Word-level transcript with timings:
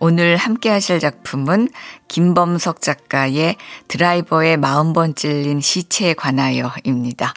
오늘 0.00 0.36
함께 0.36 0.70
하실 0.70 1.00
작품은 1.00 1.68
김범석 2.06 2.80
작가의 2.80 3.56
드라이버의 3.88 4.56
마음 4.56 4.92
번 4.92 5.16
찔린 5.16 5.60
시체에 5.60 6.14
관하여입니다. 6.14 7.34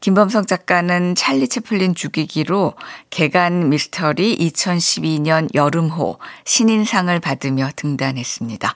김범석 0.00 0.46
작가는 0.46 1.14
찰리 1.14 1.46
채플린 1.46 1.94
죽이기로 1.94 2.74
개간 3.10 3.68
미스터리 3.68 4.34
2012년 4.38 5.54
여름호 5.54 6.18
신인상을 6.46 7.20
받으며 7.20 7.68
등단했습니다. 7.76 8.74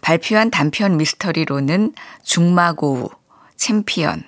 발표한 0.00 0.50
단편 0.50 0.96
미스터리로는 0.96 1.94
중마고우, 2.24 3.08
챔피언, 3.56 4.24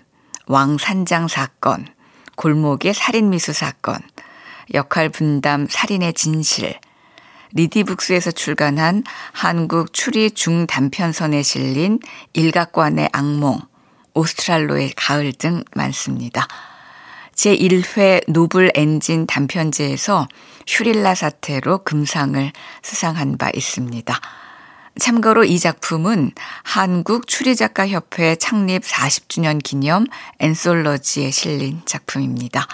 왕산장 0.47 1.27
사건, 1.27 1.87
골목의 2.37 2.95
살인미수 2.95 3.53
사건, 3.53 3.99
역할 4.73 5.09
분담 5.09 5.67
살인의 5.69 6.15
진실, 6.15 6.79
리디북스에서 7.53 8.31
출간한 8.33 9.03
한국 9.33 9.93
추리 9.93 10.31
중단편선에 10.31 11.43
실린 11.43 12.01
일각관의 12.33 13.11
악몽, 13.13 13.61
오스트랄로의 14.15 14.93
가을 14.97 15.33
등 15.33 15.65
많습니다. 15.75 16.47
제1회 17.35 18.25
노블 18.29 18.73
엔진 18.75 19.27
단편제에서 19.27 20.27
슈릴라 20.67 21.15
사태로 21.15 21.85
금상을 21.85 22.53
수상한 22.83 23.39
바 23.39 23.51
있습니다. 23.55 24.21
참고로 24.99 25.45
이 25.45 25.61
작품은 25.61 26.33
한국 26.65 27.29
추리작가협회 27.29 28.37
창립 28.37 28.83
40주년 28.83 29.63
기념 29.63 30.07
앤솔러지에 30.41 31.31
실린 31.31 31.81
작품입니다. 31.87 32.67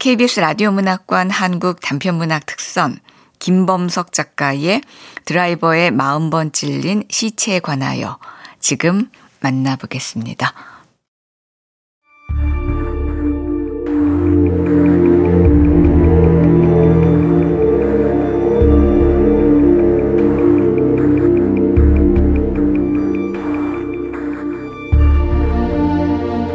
KBS 0.00 0.40
라디오 0.40 0.72
문학관 0.72 1.30
한국 1.30 1.80
단편문학 1.80 2.44
특선 2.46 2.98
김범석 3.46 4.10
작가의 4.10 4.80
드라이버의 5.24 5.92
마음 5.92 6.30
번 6.30 6.50
찔린 6.50 7.04
시체에 7.08 7.60
관하여 7.60 8.18
지금 8.58 9.08
만나보겠습니다. 9.38 10.52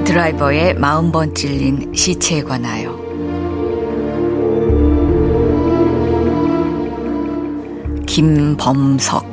드라이버의 0.03 0.73
마음 0.73 1.13
번 1.13 1.33
찔린 1.33 1.93
시체에 1.95 2.43
관하여 2.43 2.90
김범석. 8.11 9.25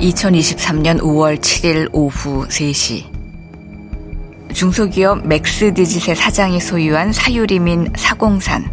2023년 0.00 0.98
5월 0.98 1.38
7일 1.38 1.90
오후 1.92 2.44
3시. 2.48 3.04
중소기업 4.52 5.28
맥스디짓의 5.28 6.16
사장이 6.16 6.58
소유한 6.58 7.12
사유림인 7.12 7.92
사공산. 7.94 8.68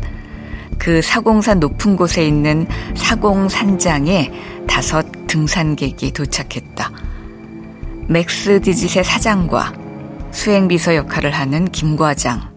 그 0.79 1.03
사공산 1.03 1.59
높은 1.59 1.95
곳에 1.95 2.25
있는 2.25 2.65
사공산장에 2.95 4.31
다섯 4.67 5.05
등산객이 5.27 6.13
도착했다. 6.13 6.91
맥스 8.07 8.59
디짓의 8.59 9.03
사장과 9.03 9.71
수행비서 10.31 10.95
역할을 10.95 11.29
하는 11.29 11.65
김 11.69 11.95
과장 11.95 12.50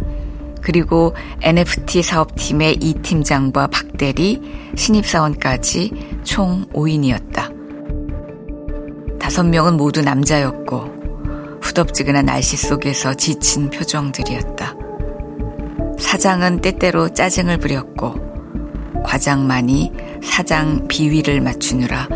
그리고 0.64 1.14
NFT 1.42 2.02
사업팀의 2.02 2.78
이 2.80 2.94
팀장과 2.94 3.66
박 3.66 3.98
대리, 3.98 4.40
신입사원까지 4.74 6.22
총 6.24 6.64
5인이었다. 6.72 7.52
다섯 9.20 9.44
명은 9.44 9.76
모두 9.76 10.00
남자였고 10.00 11.60
후덥지근한 11.60 12.24
날씨 12.24 12.56
속에서 12.56 13.12
지친 13.14 13.68
표정들이었다. 13.68 14.74
사장은 15.98 16.62
때때로 16.62 17.10
짜증을 17.10 17.58
부렸고 17.58 18.14
과장만이 19.04 19.92
사장 20.22 20.88
비위를 20.88 21.42
맞추느라 21.42 22.08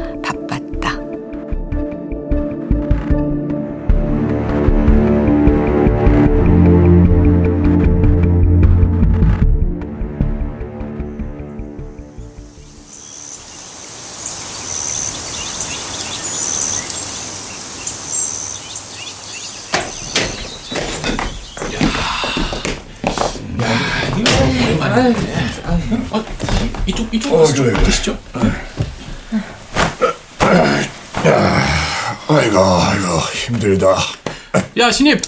야 34.78 34.90
신입 34.92 35.20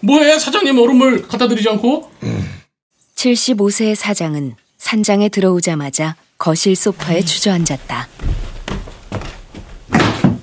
뭐해 0.00 0.38
사장님 0.38 0.78
얼음을 0.78 1.22
갖다 1.26 1.48
드리지 1.48 1.68
않고? 1.70 2.10
음. 2.22 2.48
75세의 3.16 3.94
사장은 3.94 4.54
산장에 4.78 5.28
들어오자마자 5.28 6.14
거실 6.38 6.76
소파에 6.76 7.22
주저앉았다. 7.22 8.08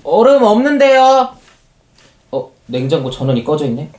얼음 0.03 0.43
없는데요. 0.43 1.37
어 2.31 2.51
냉장고 2.65 3.09
전원이 3.09 3.43
꺼져 3.43 3.65
있네. 3.65 3.89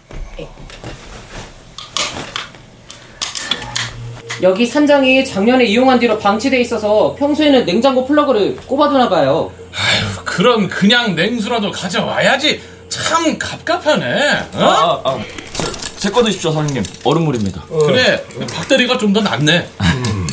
여기 4.42 4.66
산장이 4.66 5.24
작년에 5.24 5.64
이용한 5.64 6.00
뒤로 6.00 6.18
방치돼 6.18 6.60
있어서 6.60 7.14
평소에는 7.18 7.64
냉장고 7.64 8.04
플러그를 8.04 8.56
꼽아두나 8.56 9.08
봐요. 9.08 9.50
아휴, 9.72 10.24
그럼 10.24 10.68
그냥 10.68 11.14
냉수라도 11.14 11.70
가져와야지. 11.70 12.73
참 13.02 13.36
갑갑하네. 13.38 14.48
어? 14.54 14.58
아, 14.62 15.00
아, 15.04 15.10
아. 15.10 15.18
제거 15.98 16.22
드십시오, 16.22 16.52
사장님. 16.52 16.84
얼음물입니다. 17.04 17.64
어. 17.68 17.78
그래, 17.86 18.24
박대리가 18.54 18.98
좀 18.98 19.12
더 19.12 19.20
낫네. 19.20 19.68
음. 19.80 20.26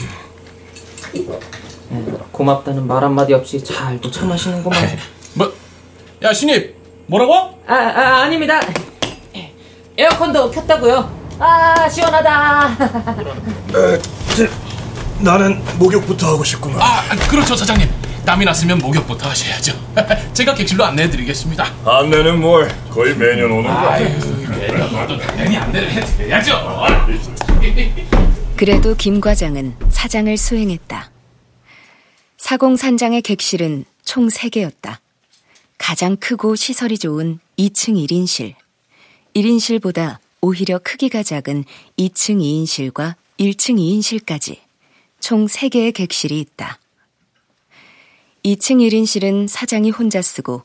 고맙다는 2.32 2.86
말 2.88 3.04
한마디 3.04 3.34
없이 3.34 3.64
잘또 3.64 4.10
참으시는구만. 4.12 4.98
뭐, 5.34 5.52
야, 6.24 6.34
신입, 6.34 6.76
뭐라고? 7.08 7.34
아, 7.68 7.74
아, 7.74 8.22
아닙니다. 8.24 8.60
에어컨도 9.98 10.50
켰다고요. 10.52 11.20
아 11.40 11.90
시원하다. 11.90 12.78
에, 13.76 14.02
저, 14.36 14.48
나는 15.20 15.62
목욕부터 15.78 16.28
하고 16.34 16.44
싶구만. 16.44 16.80
아 16.82 17.04
그렇죠 17.30 17.56
사장님. 17.56 17.90
땀이 18.26 18.46
났으면 18.46 18.78
목욕부터 18.78 19.30
하셔야죠. 19.30 19.74
제가 20.34 20.54
객실로 20.54 20.86
안내해드리겠습니다. 20.86 21.66
안내는 21.86 22.40
뭘 22.40 22.70
거의 22.90 23.16
매년 23.16 23.52
오는 23.52 23.64
거. 23.64 23.70
아유 23.70 24.06
매년 24.50 24.94
와도 24.94 25.18
당연히 25.18 25.58
안내를 25.58 25.92
해드려야죠. 25.92 26.82
그래도 28.56 28.96
김 28.96 29.20
과장은 29.20 29.76
사장을 29.90 30.36
수행했다. 30.38 31.10
사공산장의 32.38 33.22
객실은 33.24 33.86
총 34.06 34.28
3개였다. 34.28 34.98
가장 35.78 36.16
크고 36.16 36.56
시설이 36.56 36.98
좋은 37.00 37.40
2층 37.58 37.96
1인실. 38.08 38.54
1인실보다 39.36 40.18
오히려 40.42 40.80
크기가 40.80 41.24
작은 41.24 41.64
2층 41.98 42.40
2인실과 42.40 43.16
1층 43.40 43.78
2인실까지 43.80 44.58
총 45.20 45.48
3개의 45.48 45.94
객실이 45.94 46.40
있다. 46.40 46.81
2층 48.44 48.78
1인실은 48.78 49.48
사장이 49.48 49.92
혼자 49.92 50.22
쓰고 50.22 50.64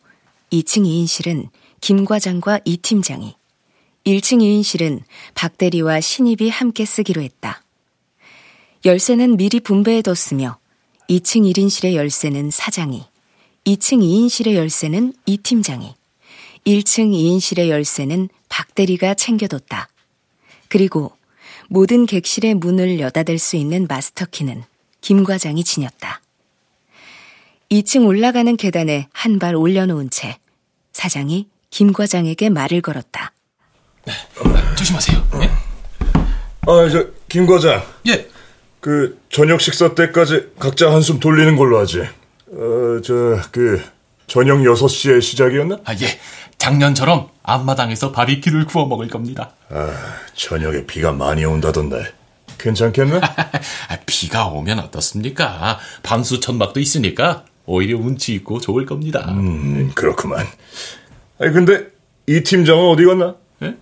2층 0.50 0.84
2인실은 0.84 1.48
김 1.80 2.04
과장과 2.04 2.60
이 2.64 2.78
팀장이 2.78 3.36
1층 4.06 4.38
2인실은 4.38 5.02
박 5.34 5.58
대리와 5.58 6.00
신입이 6.00 6.48
함께 6.48 6.84
쓰기로 6.84 7.20
했다. 7.20 7.62
열쇠는 8.84 9.36
미리 9.36 9.60
분배해뒀으며 9.60 10.58
2층 11.10 11.52
1인실의 11.52 11.94
열쇠는 11.94 12.50
사장이 12.50 13.04
2층 13.66 13.98
2인실의 13.98 14.54
열쇠는 14.54 15.12
이 15.26 15.38
팀장이, 15.38 15.94
1층 16.64 17.10
2인실의 17.12 17.68
열쇠는 17.68 18.28
박 18.48 18.74
대리가 18.76 19.14
챙겨뒀다. 19.14 19.88
그리고 20.68 21.12
모든 21.68 22.06
객실의 22.06 22.54
문을 22.54 23.00
여닫을 23.00 23.40
수 23.40 23.56
있는 23.56 23.86
마스터키는 23.88 24.62
김 25.00 25.24
과장이 25.24 25.64
지녔다. 25.64 26.22
2층 27.70 28.06
올라가는 28.06 28.56
계단에 28.56 29.08
한 29.12 29.38
발 29.38 29.54
올려놓은 29.56 30.10
채 30.10 30.36
사장이 30.92 31.48
김 31.70 31.92
과장에게 31.92 32.48
말을 32.48 32.80
걸었다. 32.80 33.32
조심하세요. 34.76 35.24
예? 35.42 35.50
아, 36.62 36.88
저, 36.90 37.06
김 37.28 37.46
과장. 37.46 37.82
예. 38.08 38.28
그, 38.80 39.20
저녁 39.30 39.60
식사 39.60 39.94
때까지 39.94 40.52
각자 40.58 40.90
한숨 40.92 41.18
돌리는 41.18 41.56
걸로 41.56 41.78
하지. 41.78 42.00
어, 42.00 43.00
저, 43.04 43.40
그, 43.50 43.82
저녁 44.26 44.58
6시에 44.58 45.20
시작이었나? 45.20 45.80
아, 45.84 45.92
예. 45.94 46.18
작년처럼 46.58 47.28
앞마당에서 47.42 48.12
바비큐를 48.12 48.64
구워 48.66 48.86
먹을 48.86 49.08
겁니다. 49.08 49.50
아, 49.70 49.92
저녁에 50.34 50.86
비가 50.86 51.12
많이 51.12 51.44
온다던데. 51.44 52.12
괜찮겠나? 52.58 53.20
아, 53.88 53.98
비가 54.06 54.46
오면 54.46 54.78
어떻습니까? 54.78 55.78
방수 56.02 56.40
천막도 56.40 56.80
있으니까 56.80 57.44
오히려 57.66 57.98
운치 57.98 58.34
있고 58.34 58.60
좋을 58.60 58.86
겁니다. 58.86 59.26
음, 59.30 59.90
그렇구만. 59.94 60.46
아니, 61.38 61.52
근데, 61.52 61.88
이 62.26 62.40
팀장은 62.42 62.84
어디 62.88 63.04
갔나? 63.04 63.34
예? 63.62 63.76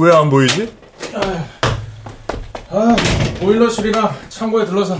왜안 0.00 0.30
보이지? 0.30 0.72
아, 2.70 2.96
보일러실이나 3.40 4.12
창고에 4.28 4.64
들러서 4.64 4.98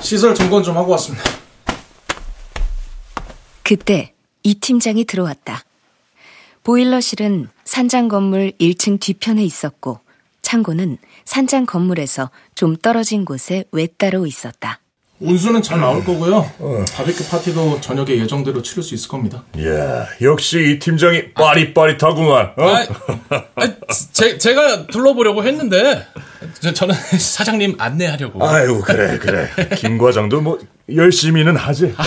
시설 0.00 0.34
점검 0.34 0.62
좀 0.62 0.76
하고 0.76 0.92
왔습니다. 0.92 1.24
그때 3.62 4.12
이 4.42 4.54
팀장이 4.54 5.04
들어왔다. 5.04 5.64
보일러실은 6.62 7.48
산장 7.64 8.08
건물 8.08 8.52
1층 8.60 9.00
뒤편에 9.00 9.42
있었고 9.42 10.00
창고는 10.42 10.98
산장 11.24 11.66
건물에서 11.66 12.30
좀 12.54 12.76
떨어진 12.76 13.24
곳에 13.24 13.64
외따로 13.72 14.26
있었다. 14.26 14.80
운수는 15.20 15.62
잘 15.62 15.80
나올 15.80 16.04
거고요. 16.04 16.44
바비큐 16.92 17.24
파티도 17.28 17.80
저녁에 17.80 18.16
예정대로 18.18 18.62
치를 18.62 18.82
수 18.82 18.94
있을 18.94 19.08
겁니다. 19.08 19.44
이야, 19.56 20.06
역시 20.20 20.72
이 20.74 20.78
팀장이 20.78 21.32
빠릿빠릿하구만. 21.34 22.52
어? 22.56 22.68
아, 22.68 23.44
아, 23.54 23.68
제, 24.12 24.36
제가 24.38 24.88
둘러보려고 24.88 25.44
했는데 25.44 26.04
저, 26.60 26.72
저는 26.72 26.94
사장님 26.94 27.76
안내하려고. 27.78 28.44
아유, 28.46 28.82
그래, 28.84 29.18
그래. 29.18 29.48
김 29.76 29.98
과장도 29.98 30.40
뭐, 30.40 30.58
열심히는 30.94 31.56
하지. 31.56 31.86
어. 31.86 32.02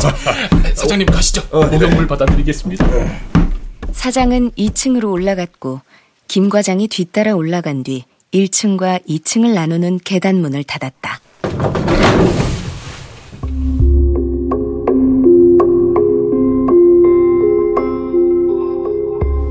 사장님 0.74 1.06
가시죠. 1.06 1.42
목욕물 1.50 2.06
받아드리겠습니다. 2.06 2.86
사장은 3.92 4.52
2층으로 4.52 5.10
올라갔고 5.10 5.80
김 6.28 6.48
과장이 6.48 6.86
뒤따라 6.88 7.34
올라간 7.34 7.82
뒤 7.82 8.04
1층과 8.32 9.06
2층을 9.08 9.52
나누는 9.54 9.98
계단문을 10.04 10.64
닫았다. 10.64 11.20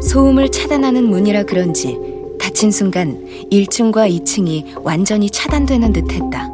소음을 0.01 0.49
차단하는 0.49 1.09
문이라 1.09 1.43
그런지 1.43 1.99
닫힌 2.39 2.71
순간 2.71 3.25
1층과 3.51 4.09
2층이 4.23 4.81
완전히 4.83 5.29
차단되는 5.29 5.91
듯 5.91 6.11
했다. 6.13 6.53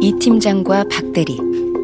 이 0.00 0.14
팀장과 0.18 0.84
박 0.90 1.12
대리, 1.12 1.38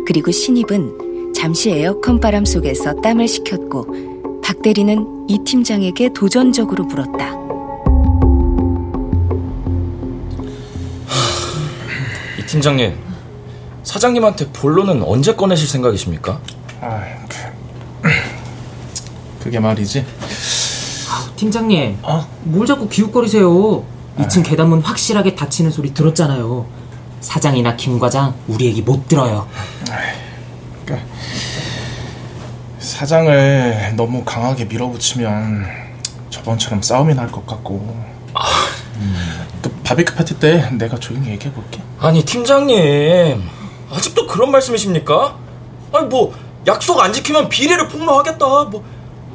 그리고 0.07 0.31
신입은 0.31 1.35
잠시 1.35 1.71
에어컨 1.71 2.19
바람 2.19 2.47
속에서 2.47 2.95
땀을 2.95 3.29
식혔고 3.29 4.41
박 4.43 4.63
대리는 4.63 5.27
이 5.29 5.39
팀장에게 5.45 6.15
도전적으로 6.15 6.85
물었다. 6.85 7.46
팀장님, 12.61 12.99
사장님한테 13.83 14.49
본론은 14.53 15.03
언제 15.03 15.35
꺼내실 15.35 15.69
생각이십니까? 15.69 16.41
아, 16.81 17.03
그, 18.01 18.09
그게 19.45 19.61
말이지. 19.61 20.07
팀장님, 21.37 21.99
어? 22.03 22.27
뭘 22.45 22.67
자꾸 22.67 22.89
기웃거리세요? 22.89 23.85
2층 24.19 24.43
계단문 24.43 24.81
확실하게 24.81 25.35
닫히는 25.35 25.71
소리 25.71 25.93
들었잖아요. 25.93 26.67
사장이나 27.21 27.77
김 27.77 27.99
과장 27.99 28.35
우리 28.49 28.65
얘기 28.65 28.81
못 28.81 29.07
들어요. 29.07 29.47
그러니까 30.87 31.07
사장을 32.79 33.93
너무 33.97 34.25
강하게 34.25 34.65
밀어붙이면 34.65 35.67
저번처럼 36.31 36.81
싸움이 36.81 37.15
날 37.15 37.31
것 37.31 37.47
같고. 37.47 38.07
또 38.33 38.41
바비큐 39.87 40.17
파티 40.17 40.41
때 40.41 40.69
내가 40.73 40.99
조용히 40.99 41.31
얘기해 41.31 41.55
볼게. 41.55 41.81
아니 42.01 42.25
팀장님, 42.25 43.41
아직도 43.89 44.27
그런 44.27 44.51
말씀이십니까? 44.51 45.39
아니 45.93 46.09
뭐 46.09 46.35
약속 46.67 46.99
안 47.01 47.13
지키면 47.13 47.49
비리를 47.49 47.87
폭로하겠다. 47.87 48.45
뭐 48.65 48.85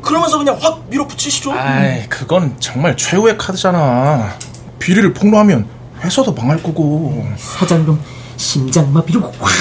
그러면서 0.02 0.38
그냥 0.38 0.58
확 0.60 0.84
밀어붙이시죠. 0.90 1.54
아이, 1.54 2.06
그건 2.10 2.60
정말 2.60 2.98
최후의 2.98 3.38
카드잖아. 3.38 4.38
비리를 4.78 5.14
폭로하면 5.14 5.70
회사도 6.02 6.34
망할 6.34 6.62
거고. 6.62 7.26
사장님 7.38 7.98
심장마비로 8.36 9.22
확 9.22 9.54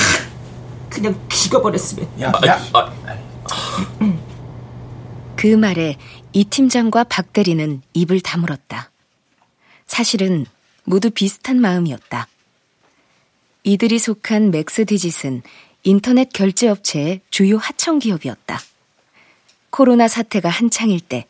그냥 0.89 1.15
죽어버렸으면. 1.29 2.09
야, 2.21 2.33
야. 2.47 2.61
아, 2.73 2.91
그 5.37 5.47
말에 5.47 5.97
이 6.33 6.45
팀장과 6.45 7.05
박 7.05 7.33
대리는 7.33 7.81
입을 7.95 8.21
다물었다. 8.23 8.91
사실은 9.87 10.47
모두 10.91 11.09
비슷한 11.11 11.61
마음이었다. 11.61 12.27
이들이 13.63 14.01
속한 14.01 14.51
맥스 14.51 14.85
디짓은 14.85 15.43
인터넷 15.85 16.31
결제 16.33 16.69
업체의 16.69 17.21
주요 17.31 17.59
하청 17.59 18.01
기업이었다. 18.01 18.59
코로나 19.71 20.09
사태가 20.09 20.49
한창일 20.49 20.99
때 20.99 21.27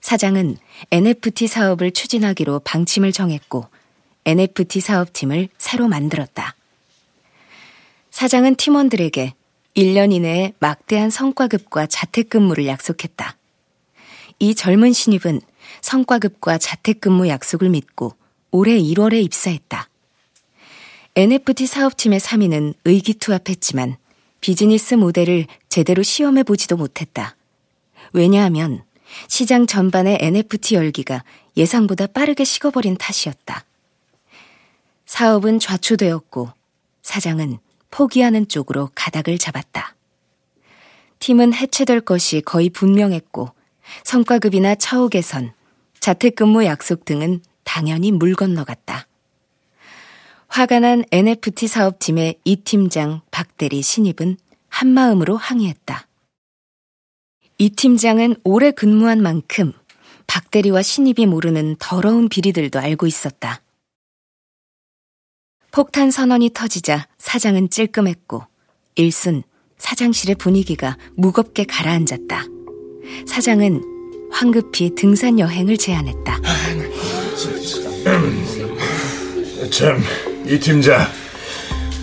사장은 0.00 0.56
NFT 0.90 1.46
사업을 1.46 1.92
추진하기로 1.92 2.62
방침을 2.64 3.12
정했고 3.12 3.68
NFT 4.24 4.80
사업팀을 4.80 5.48
새로 5.58 5.86
만들었다. 5.86 6.56
사장은 8.10 8.56
팀원들에게 8.56 9.32
1년 9.76 10.12
이내에 10.12 10.54
막대한 10.58 11.10
성과급과 11.10 11.86
자택근무를 11.86 12.66
약속했다. 12.66 13.36
이 14.40 14.56
젊은 14.56 14.92
신입은 14.92 15.40
성과급과 15.82 16.58
자택근무 16.58 17.28
약속을 17.28 17.68
믿고 17.68 18.16
올해 18.56 18.78
1월에 18.78 19.20
입사했다. 19.24 19.88
NFT 21.16 21.66
사업팀의 21.66 22.20
3위는 22.20 22.74
의기투합했지만 22.84 23.96
비즈니스 24.40 24.94
모델을 24.94 25.48
제대로 25.68 26.04
시험해보지도 26.04 26.76
못했다. 26.76 27.34
왜냐하면 28.12 28.84
시장 29.26 29.66
전반의 29.66 30.18
NFT 30.20 30.76
열기가 30.76 31.24
예상보다 31.56 32.06
빠르게 32.06 32.44
식어버린 32.44 32.96
탓이었다. 32.96 33.64
사업은 35.06 35.58
좌초되었고 35.58 36.50
사장은 37.02 37.58
포기하는 37.90 38.46
쪽으로 38.46 38.90
가닥을 38.94 39.36
잡았다. 39.36 39.96
팀은 41.18 41.54
해체될 41.54 42.02
것이 42.02 42.40
거의 42.40 42.70
분명했고 42.70 43.50
성과급이나 44.04 44.76
차후 44.76 45.08
개선, 45.08 45.52
자택근무 45.98 46.64
약속 46.66 47.04
등은 47.04 47.42
당연히 47.74 48.12
물 48.12 48.36
건너갔다. 48.36 49.08
화가 50.46 50.78
난 50.78 51.02
NFT 51.10 51.66
사업팀의 51.66 52.38
이 52.44 52.54
팀장 52.54 53.20
박대리 53.32 53.82
신입은 53.82 54.36
한마음으로 54.68 55.36
항의했다. 55.36 56.06
이 57.58 57.70
팀장은 57.70 58.36
오래 58.44 58.70
근무한 58.70 59.20
만큼 59.20 59.72
박대리와 60.28 60.82
신입이 60.82 61.26
모르는 61.26 61.74
더러운 61.80 62.28
비리들도 62.28 62.78
알고 62.78 63.08
있었다. 63.08 63.60
폭탄 65.72 66.12
선언이 66.12 66.50
터지자 66.54 67.08
사장은 67.18 67.70
찔끔했고 67.70 68.44
일순 68.94 69.42
사장실의 69.78 70.36
분위기가 70.36 70.96
무겁게 71.16 71.64
가라앉았다. 71.64 72.44
사장은 73.26 74.30
황급히 74.30 74.94
등산 74.94 75.40
여행을 75.40 75.76
제안했다. 75.76 77.23
참, 79.70 80.02
이 80.46 80.58
팀장, 80.58 81.06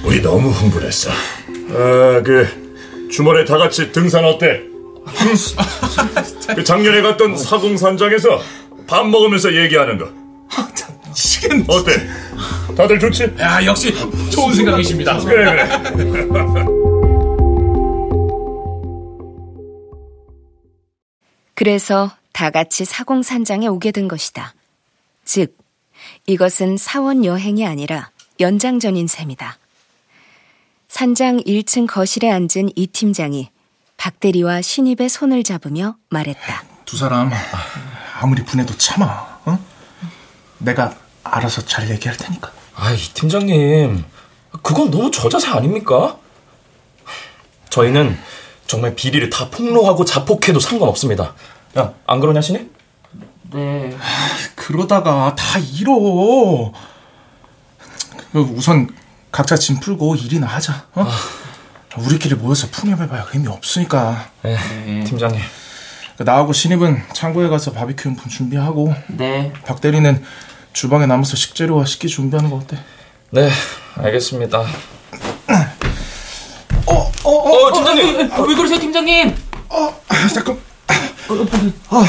우리 0.03 0.21
너무 0.21 0.50
흥분했어. 0.50 1.09
아, 1.09 2.21
그, 2.23 3.07
주말에 3.09 3.45
다 3.45 3.57
같이 3.57 3.91
등산 3.91 4.25
어때? 4.25 4.61
그 6.55 6.63
작년에 6.63 7.01
갔던 7.01 7.38
사공산장에서 7.38 8.41
밥 8.88 9.07
먹으면서 9.07 9.55
얘기하는 9.55 9.97
거. 9.97 10.09
미치겠네. 11.07 11.65
어때? 11.67 11.91
다들 12.75 13.00
좋지? 13.00 13.33
야, 13.39 13.63
역시 13.65 13.93
좋은 14.31 14.53
생각이십니다. 14.53 15.17
그래, 15.19 15.45
그래. 15.45 15.69
그래서 21.53 22.11
다 22.33 22.50
같이 22.50 22.85
사공산장에 22.85 23.67
오게 23.67 23.91
된 23.91 24.07
것이다. 24.07 24.53
즉, 25.25 25.58
이것은 26.28 26.78
사원 26.78 27.25
여행이 27.25 27.66
아니라 27.66 28.10
연장전인 28.40 29.08
셈이다. 29.08 29.58
산장 30.88 31.38
1층 31.42 31.88
거실에 31.88 32.30
앉은 32.30 32.72
이 32.75 32.88
팀장이 32.88 33.50
박 33.98 34.20
대리와 34.20 34.62
신입의 34.62 35.10
손을 35.10 35.44
잡으며 35.44 35.96
말했다. 36.10 36.63
두 36.86 36.98
사람 36.98 37.32
아무리 38.20 38.44
분해도 38.44 38.75
참아. 38.75 39.40
어? 39.46 39.60
내가 40.58 40.96
알아서 41.24 41.63
잘 41.66 41.90
얘기할 41.90 42.18
테니까. 42.18 42.51
아이, 42.75 42.98
팀장님. 42.98 44.04
그건 44.63 44.92
너무 44.92 45.12
저자세 45.12 45.48
아닙니까? 45.50 46.18
저희는 47.70 48.18
정말 48.68 48.96
비리를 48.96 49.30
다 49.30 49.50
폭로하고 49.50 50.04
자폭해도 50.04 50.60
상관없습니다. 50.60 51.36
야, 51.78 51.94
안 52.06 52.20
그러냐, 52.20 52.42
신입? 52.42 52.74
네. 53.53 53.98
그러다가 54.55 55.36
다 55.36 55.60
잃어. 55.60 56.72
우선 58.34 58.88
각자 59.31 59.55
짐 59.58 59.79
풀고 59.79 60.15
일이나 60.15 60.48
하자. 60.48 60.86
어? 60.93 61.08
우리끼리 61.98 62.36
모여서 62.36 62.67
풍염해봐야 62.72 63.27
의미 63.34 63.48
없으니까. 63.48 64.29
네, 64.43 64.58
팀장님. 65.05 65.41
나하고 66.20 66.53
신입은 66.53 67.01
창고에 67.13 67.50
가서 67.50 67.72
바비큐 67.72 68.10
용품 68.10 68.29
준비하고 68.29 68.93
네. 69.08 69.51
박 69.65 69.81
대리는 69.81 70.24
주방에 70.72 71.05
남아서 71.05 71.36
식재료와 71.36 71.86
식기 71.86 72.08
준비하는 72.08 72.50
거 72.50 72.58
어때? 72.58 72.77
네, 73.31 73.50
알겠습니다. 73.96 74.60
어, 74.60 74.65
어, 77.24 77.29
어, 77.29 77.67
어, 77.67 77.74
팀장님! 77.74 78.31
아, 78.31 78.41
왜 78.41 78.55
그러세요, 78.55 78.79
팀장님? 78.79 79.36
어, 79.70 80.01
아, 80.08 80.27
잠깐. 80.34 80.58
아, 81.89 82.05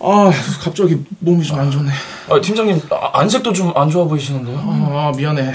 아, 0.00 0.30
갑자기 0.62 1.04
몸이 1.18 1.44
좀 1.44 1.58
안 1.58 1.70
좋네. 1.70 1.90
아, 2.30 2.40
팀장님, 2.40 2.80
아, 2.90 3.20
안색도 3.20 3.52
좀 3.52 3.72
안 3.76 3.90
좋아 3.90 4.04
보이시는데요? 4.04 4.58
아, 4.58 5.12
미안해. 5.16 5.52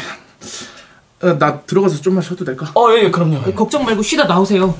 어, 1.21 1.38
나 1.38 1.62
들어가서 1.62 2.01
좀만 2.01 2.21
쉬어도 2.21 2.43
될까? 2.43 2.71
어, 2.75 2.91
예, 2.93 3.03
예, 3.05 3.12
그럼요. 3.12 3.41
걱정 3.53 3.85
말고 3.85 4.01
쉬다 4.03 4.25
나오세요. 4.25 4.75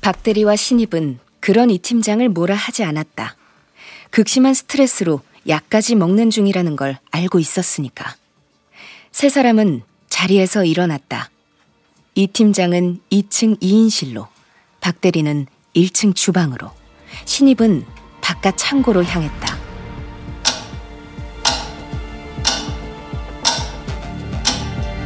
박대리와 0.00 0.56
신입은 0.56 1.20
그런 1.40 1.70
이 1.70 1.78
팀장을 1.78 2.26
뭐라 2.30 2.54
하지 2.54 2.82
않았다. 2.84 3.36
극심한 4.10 4.54
스트레스로 4.54 5.20
약까지 5.48 5.94
먹는 5.94 6.30
중이라는 6.30 6.76
걸 6.76 6.98
알고 7.10 7.38
있었으니까. 7.38 8.14
세 9.12 9.28
사람은 9.28 9.82
자리에서 10.08 10.64
일어났다. 10.64 11.30
이 12.16 12.26
팀장은 12.28 13.00
2층 13.10 13.60
2인실로, 13.60 14.26
박대리는 14.80 15.46
1층 15.74 16.14
주방으로, 16.14 16.70
신입은 17.24 17.84
바깥 18.24 18.54
창고로 18.56 19.04
향했다. 19.04 19.54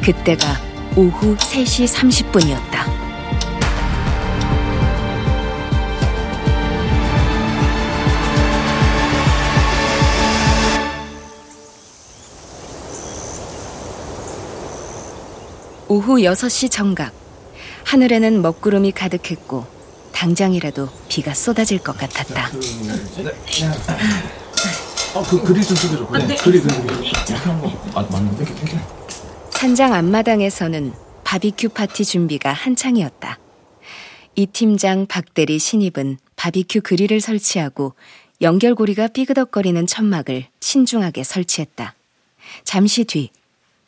그때가 0.00 0.46
오후 0.94 1.36
3시 1.36 1.92
30분이었다. 1.92 2.78
오후 15.88 16.18
6시 16.18 16.70
정각. 16.70 17.12
하늘에는 17.82 18.42
먹구름이 18.42 18.92
가득했고 18.92 19.77
당장이라도 20.18 20.88
비가 21.08 21.32
쏟아질 21.32 21.78
것 21.78 21.96
같았다. 21.96 22.50
어, 25.14 25.22
그 25.22 25.40
그릴 25.44 25.62
좀 25.62 25.76
찍어줘. 25.76 26.06
그래, 26.08 26.36
그릴, 26.36 26.60
그릴. 26.60 27.12
아, 27.94 28.02
맞는데? 28.02 28.44
산장 29.50 29.94
앞마당에서는 29.94 30.92
바비큐 31.22 31.68
파티 31.68 32.04
준비가 32.04 32.52
한창이었다. 32.52 33.38
이 34.34 34.46
팀장 34.46 35.06
박대리 35.06 35.60
신입은 35.60 36.18
바비큐 36.34 36.80
그릴을 36.80 37.20
설치하고 37.20 37.94
연결고리가 38.40 39.06
삐그덕거리는 39.08 39.86
천막을 39.86 40.46
신중하게 40.58 41.22
설치했다. 41.22 41.94
잠시 42.64 43.04
뒤, 43.04 43.30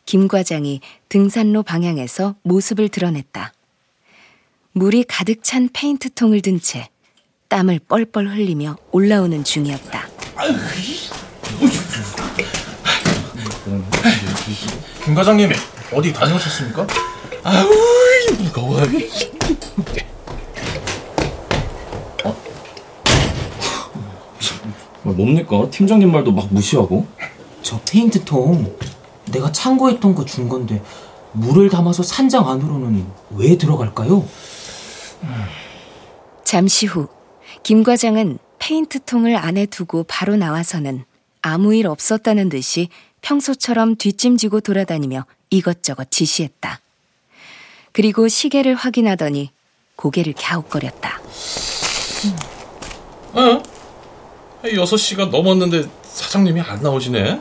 김 0.06 0.28
과장이 0.28 0.80
등산로 1.08 1.64
방향에서 1.64 2.36
모습을 2.42 2.88
드러냈다. 2.88 3.52
물이 4.72 5.04
가득 5.04 5.42
찬 5.42 5.68
페인트통을 5.72 6.42
든 6.42 6.60
채 6.60 6.88
땀을 7.48 7.80
뻘뻘 7.88 8.28
흘리며 8.28 8.76
올라오는 8.92 9.42
중이었다. 9.42 10.06
김 15.04 15.14
과장님 15.14 15.50
어디 15.92 16.12
다녀오셨습니까? 16.12 16.86
아우, 17.42 17.68
무거워. 18.38 18.78
아, 25.04 25.08
뭡니까? 25.10 25.66
팀장님 25.70 26.10
말도 26.12 26.32
막 26.32 26.48
무시하고? 26.52 27.06
저 27.62 27.80
페인트통 27.80 28.76
내가 29.32 29.50
창고에 29.52 29.94
있던 29.94 30.14
거 30.14 30.24
준 30.24 30.48
건데 30.48 30.82
물을 31.32 31.68
담아서 31.70 32.02
산장 32.02 32.48
안으로는 32.48 33.06
왜 33.30 33.56
들어갈까요? 33.56 34.24
잠시 36.44 36.86
후, 36.86 37.08
김 37.62 37.82
과장은 37.82 38.38
페인트통을 38.58 39.36
안에 39.36 39.66
두고 39.66 40.04
바로 40.04 40.36
나와서는 40.36 41.04
아무 41.42 41.74
일 41.74 41.86
없었다는 41.86 42.48
듯이 42.48 42.88
평소처럼 43.22 43.96
뒷짐지고 43.96 44.60
돌아다니며 44.60 45.26
이것저것 45.50 46.10
지시했다. 46.10 46.80
그리고 47.92 48.28
시계를 48.28 48.74
확인하더니 48.74 49.50
고개를 49.96 50.34
갸웃거렸다. 50.34 51.20
어? 53.32 53.62
6시가 54.62 55.30
넘었는데 55.30 55.88
사장님이 56.02 56.60
안 56.60 56.82
나오시네? 56.82 57.40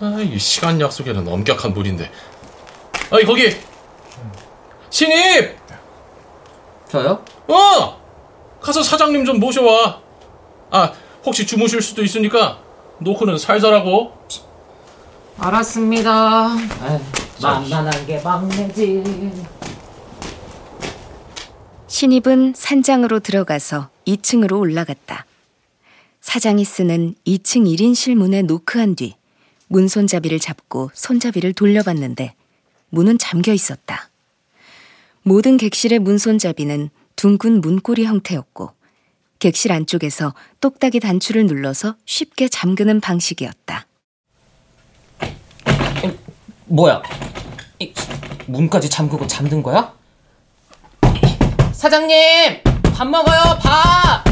아, 0.00 0.20
이 0.20 0.38
시간 0.38 0.80
약속에는 0.80 1.26
엄격한 1.26 1.74
분인데. 1.74 2.10
아이, 3.10 3.24
거기! 3.24 3.56
신입! 4.90 5.57
저요? 6.88 7.22
어! 7.48 7.98
가서 8.60 8.82
사장님 8.82 9.24
좀 9.24 9.38
모셔와. 9.38 10.00
아, 10.70 10.92
혹시 11.24 11.46
주무실 11.46 11.82
수도 11.82 12.02
있으니까 12.02 12.58
노크는 12.98 13.38
살살하고. 13.38 14.12
알았습니다. 15.38 16.48
만만한 17.40 18.06
게 18.06 18.20
막내지. 18.20 19.02
신입은 21.86 22.54
산장으로 22.56 23.20
들어가서 23.20 23.88
2층으로 24.06 24.58
올라갔다. 24.58 25.26
사장이 26.20 26.64
쓰는 26.64 27.14
2층 27.26 27.64
1인실 27.72 28.14
문에 28.14 28.42
노크한 28.42 28.96
뒤 28.96 29.14
문손잡이를 29.68 30.40
잡고 30.40 30.90
손잡이를 30.94 31.52
돌려봤는데 31.52 32.34
문은 32.90 33.18
잠겨 33.18 33.52
있었다. 33.52 34.07
모든 35.28 35.58
객실의 35.58 35.98
문손잡이는 35.98 36.88
둥근 37.14 37.60
문고리 37.60 38.06
형태였고 38.06 38.72
객실 39.38 39.72
안쪽에서 39.72 40.34
똑딱이 40.62 41.00
단추를 41.00 41.44
눌러서 41.44 41.96
쉽게 42.06 42.48
잠그는 42.48 43.02
방식이었다. 43.02 43.86
뭐야? 46.64 47.02
이, 47.78 47.92
문까지 48.46 48.88
잠그고 48.88 49.26
잠든 49.26 49.62
거야? 49.62 49.94
사장님! 51.72 52.62
밥 52.94 53.06
먹어요, 53.06 53.58
밥! 53.60 54.24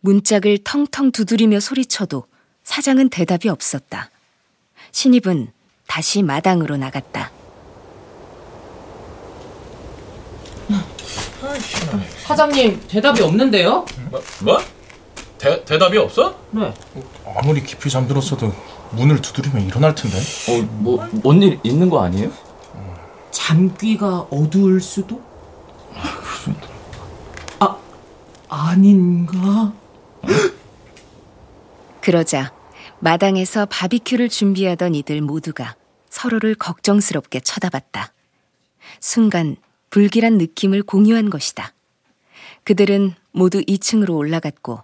문짝을 0.00 0.60
텅텅 0.64 1.12
두드리며 1.12 1.60
소리쳐도 1.60 2.24
사장은 2.64 3.10
대답이 3.10 3.50
없었다. 3.50 4.10
신입은 4.92 5.52
다시 5.86 6.22
마당으로 6.22 6.78
나갔다. 6.78 7.30
사장님, 12.24 12.82
대답이 12.88 13.22
없는데요? 13.22 13.84
뭐? 14.10 14.22
뭐? 14.42 14.58
대, 15.38 15.64
대답이 15.64 15.96
없어? 15.98 16.36
네. 16.50 16.72
아무리 17.36 17.62
깊이 17.64 17.88
잠들었어도 17.88 18.52
문을 18.90 19.22
두드리면 19.22 19.66
일어날 19.66 19.94
텐데. 19.94 20.16
어, 20.18 20.62
뭐, 20.82 21.08
뭔 21.22 21.42
일 21.42 21.58
있는 21.62 21.88
거 21.88 22.02
아니에요? 22.02 22.30
잠귀가 23.30 24.26
어두울 24.30 24.80
수도? 24.80 25.20
아, 27.60 27.76
아닌가? 28.48 29.72
그러자 32.00 32.52
마당에서 32.98 33.66
바비큐를 33.66 34.28
준비하던 34.28 34.94
이들 34.94 35.20
모두가 35.22 35.76
서로를 36.10 36.54
걱정스럽게 36.54 37.40
쳐다봤다. 37.40 38.12
순간 38.98 39.56
불길한 39.90 40.38
느낌을 40.38 40.82
공유한 40.82 41.30
것이다. 41.30 41.74
그들은 42.64 43.14
모두 43.32 43.60
2층으로 43.62 44.16
올라갔고 44.16 44.82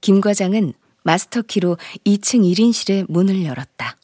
김 0.00 0.20
과장은 0.20 0.72
마스터키로 1.02 1.76
2층 2.04 2.40
1인실의 2.52 3.06
문을 3.08 3.44
열었다. 3.44 3.96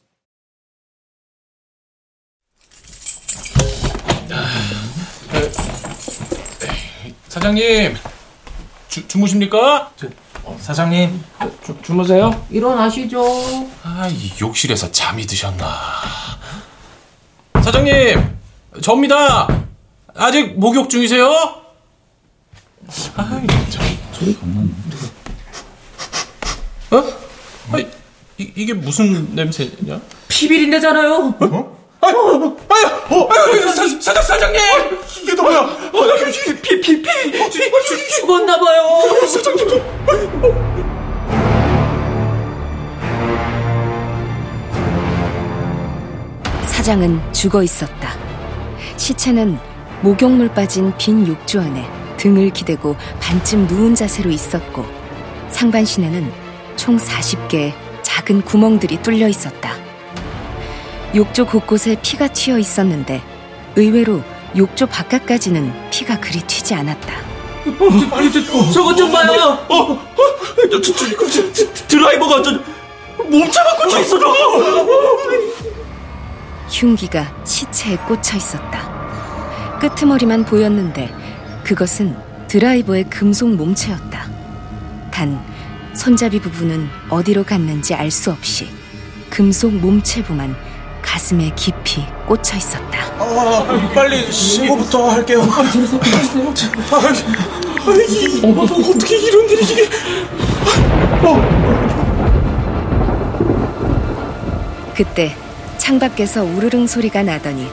사장님, 7.27 7.95
주, 8.89 9.07
주무십니까? 9.07 9.91
사장님 10.59 11.23
주, 11.63 11.75
주무세요? 11.81 12.45
일어나시죠. 12.51 13.23
아, 13.83 14.07
이 14.07 14.31
욕실에서 14.39 14.91
잠이 14.91 15.25
드셨나. 15.25 15.65
사장님, 17.63 18.37
접니다. 18.81 19.62
아직 20.15 20.57
목욕 20.59 20.89
중이세요? 20.89 21.27
아이, 23.15 23.47
참. 23.69 23.83
소리가 24.11 24.39
안 24.43 24.49
나는데. 24.53 24.97
어? 26.91 27.03
아, 27.71 27.79
이, 28.37 28.51
이게 28.55 28.73
무슨 28.73 29.33
냄새냐? 29.33 29.99
피비린내잖아요. 30.27 31.35
아유, 32.01 32.57
아유, 32.69 32.85
어, 33.09 33.29
아유, 33.31 33.69
사, 33.73 34.13
사, 34.13 34.21
사 34.21 34.37
장님! 34.37 34.59
이게 35.23 35.35
또 35.35 35.43
뭐야? 35.43 35.77
피, 36.61 36.81
피, 36.81 37.01
피. 37.01 37.49
죽었나봐요. 38.19 38.83
사장은 46.65 47.21
죽어 47.31 47.63
있었다. 47.63 48.13
시체는 48.97 49.57
목욕물 50.03 50.49
빠진 50.49 50.91
빈 50.97 51.25
욕조 51.25 51.61
안에 51.61 51.89
등을 52.17 52.49
기대고 52.49 52.97
반쯤 53.21 53.67
누운 53.67 53.95
자세로 53.95 54.29
있었고 54.31 54.85
상반신에는 55.49 56.29
총 56.75 56.97
40개의 56.97 57.71
작은 58.01 58.41
구멍들이 58.41 59.01
뚫려 59.01 59.29
있었다. 59.29 59.77
욕조 61.15 61.45
곳곳에 61.45 61.95
피가 62.01 62.27
튀어 62.27 62.57
있었는데 62.59 63.21
의외로 63.77 64.21
욕조 64.57 64.87
바깥까지는 64.87 65.89
피가 65.89 66.19
그리 66.19 66.41
튀지 66.41 66.75
않았다. 66.75 67.13
저것 68.73 68.97
좀 68.97 69.09
봐요. 69.09 69.57
드라이버가 71.87 72.41
저 72.41 72.51
몸체만 73.23 73.77
꽂혀 73.81 73.99
있어 74.01 74.19
저거. 74.19 74.33
흉기가 76.67 77.33
시체에 77.45 77.95
꽂혀 78.05 78.35
있었다. 78.35 79.02
끄트머리만 79.83 80.45
보였는데 80.45 81.13
그것은 81.65 82.15
드라이버의 82.47 83.03
금속 83.09 83.49
몸체였다. 83.49 84.29
단 85.11 85.43
손잡이 85.93 86.39
부분은 86.39 86.87
어디로 87.09 87.43
갔는지 87.43 87.93
알 87.93 88.09
수 88.09 88.31
없이 88.31 88.69
금속 89.29 89.73
몸체부만 89.73 90.55
가슴에 91.01 91.51
깊이 91.57 92.05
꽂혀 92.25 92.55
있었다. 92.55 92.99
아, 93.19 93.91
빨리 93.93 94.31
신고부터 94.31 95.09
할게요 95.09 95.41
어떻게 98.95 99.17
이런 99.17 99.49
일이 99.49 99.63
이게? 99.63 99.89
그때 104.95 105.35
창밖에서 105.77 106.43
우르릉 106.45 106.87
소리가 106.87 107.23
나더니 107.23 107.67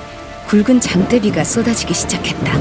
굵은 0.50 0.80
장대비가 0.80 1.44
쏟아지기 1.44 1.94
시작했다. 1.94 2.58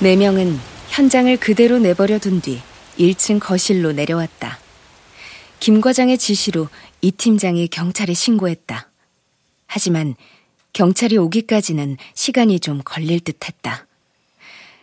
네 0.00 0.16
명은 0.16 0.58
현장을 0.98 1.36
그대로 1.36 1.78
내버려 1.78 2.18
둔 2.18 2.40
뒤 2.40 2.60
1층 2.98 3.38
거실로 3.38 3.92
내려왔다. 3.92 4.58
김 5.60 5.80
과장의 5.80 6.18
지시로 6.18 6.68
이 7.00 7.12
팀장이 7.12 7.68
경찰에 7.68 8.14
신고했다. 8.14 8.90
하지만 9.68 10.16
경찰이 10.72 11.16
오기까지는 11.16 11.98
시간이 12.14 12.58
좀 12.58 12.82
걸릴 12.84 13.20
듯 13.20 13.46
했다. 13.46 13.86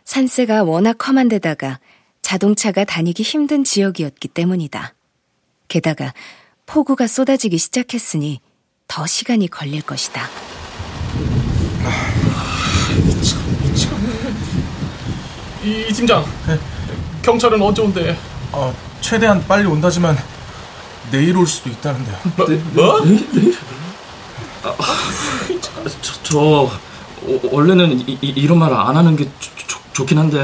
산세가 0.06 0.63
워낙 0.63 1.06
험한 1.06 1.28
데다가 1.28 1.82
자동차가 2.21 2.86
다니기 2.86 3.21
힘든 3.21 3.65
지역이었기 3.65 4.30
때문이다. 4.30 4.95
게다가 5.67 6.13
폭우가 6.65 7.08
쏟아지기 7.08 7.58
시작했으니 7.58 8.39
더 8.88 9.06
시간이 9.06 9.49
걸릴 9.49 9.82
것이다. 9.82 10.30
이, 15.65 15.86
이 15.89 15.93
팀장, 15.93 16.23
경찰은 17.21 17.62
언제 17.62 17.82
온대? 17.82 18.15
어, 18.51 18.73
최대한 19.01 19.43
빨리 19.47 19.65
온다지만 19.65 20.17
내일 21.12 21.36
올 21.38 21.45
수도 21.47 21.69
있다는데요 21.69 22.15
뭐? 22.73 22.99
저, 26.01 26.13
저 26.23 26.39
어, 26.39 26.71
원래는 27.51 27.99
이, 28.08 28.17
이- 28.21 28.34
이런 28.36 28.60
말 28.60 28.71
안 28.73 28.95
하는 28.95 29.15
게 29.15 29.25
좋- 29.39 29.67
좋- 29.67 29.93
좋긴 29.93 30.17
한데 30.17 30.43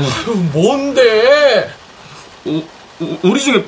뭔데? 0.54 1.70
우, 2.46 2.62
우- 3.02 3.18
우리 3.24 3.40
중에 3.40 3.64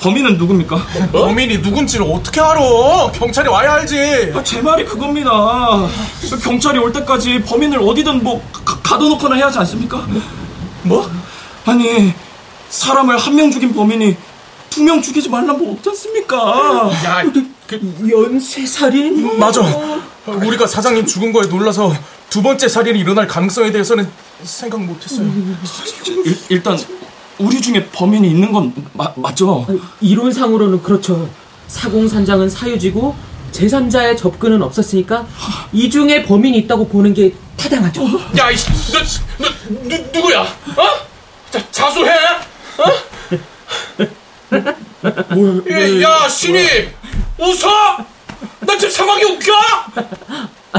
범인은 0.00 0.36
누굽니까? 0.36 0.76
범인이 1.12 1.58
누군지를 1.58 2.06
어떻게 2.10 2.40
알아 2.40 2.60
경찰이 3.12 3.48
와야 3.48 3.74
알지 3.74 4.32
아, 4.34 4.42
제 4.42 4.60
말이 4.60 4.84
그겁니다. 4.84 5.30
경찰이 6.42 6.78
올 6.78 6.92
때까지 6.92 7.40
범인을 7.42 7.78
어디든 7.80 8.22
뭐 8.22 8.42
가, 8.52 8.76
가둬놓거나 8.82 9.36
해야 9.36 9.46
하지 9.46 9.58
않습니까? 9.58 10.06
뭐? 10.84 11.10
아니 11.66 12.12
사람을 12.68 13.16
한 13.18 13.34
명 13.34 13.50
죽인 13.50 13.72
범인이 13.74 14.16
두 14.70 14.82
명 14.82 15.00
죽이지 15.00 15.28
말란 15.28 15.56
뭐 15.58 15.72
없지 15.74 15.88
않습니까? 15.90 16.90
야, 17.04 17.22
그, 17.66 18.08
연쇄살인? 18.10 19.38
맞아 19.38 19.60
우리가 20.26 20.66
사장님 20.66 21.06
죽은 21.06 21.32
거에 21.32 21.46
놀라서 21.46 21.92
두 22.28 22.42
번째 22.42 22.68
살인이 22.68 22.98
일어날 22.98 23.26
가능성에 23.28 23.70
대해서는 23.70 24.08
생각 24.42 24.82
못했어요 24.82 25.30
일, 26.24 26.38
일단 26.48 26.76
우리 27.38 27.60
중에 27.60 27.86
범인이 27.92 28.28
있는 28.28 28.50
건 28.52 28.72
마, 28.92 29.12
맞죠? 29.16 29.66
이론상으로는 30.00 30.82
그렇죠. 30.82 31.28
사공산장은 31.68 32.50
사유지고 32.50 33.14
제3자의 33.54 34.16
접근은 34.16 34.62
없었으니까 34.62 35.26
이 35.72 35.88
중에 35.88 36.24
범인이 36.24 36.58
있다고 36.58 36.88
보는 36.88 37.14
게 37.14 37.32
타당하죠. 37.56 38.02
야, 38.36 38.50
이, 38.50 38.56
너, 38.92 38.98
너, 39.38 39.48
누, 39.88 40.04
누구야? 40.12 40.40
어? 40.42 41.06
자, 41.50 41.70
자수해? 41.70 42.10
어? 42.78 42.84
야, 45.70 46.02
야, 46.02 46.28
신입! 46.28 46.92
웃어? 47.38 47.96
나 48.60 48.76
지금 48.76 48.90
상황이 48.90 49.22
웃겨? 49.24 49.52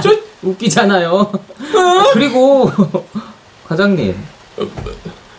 저, 0.04 0.16
웃기잖아요. 0.44 1.32
그리고 2.14 2.72
과장님 3.68 4.16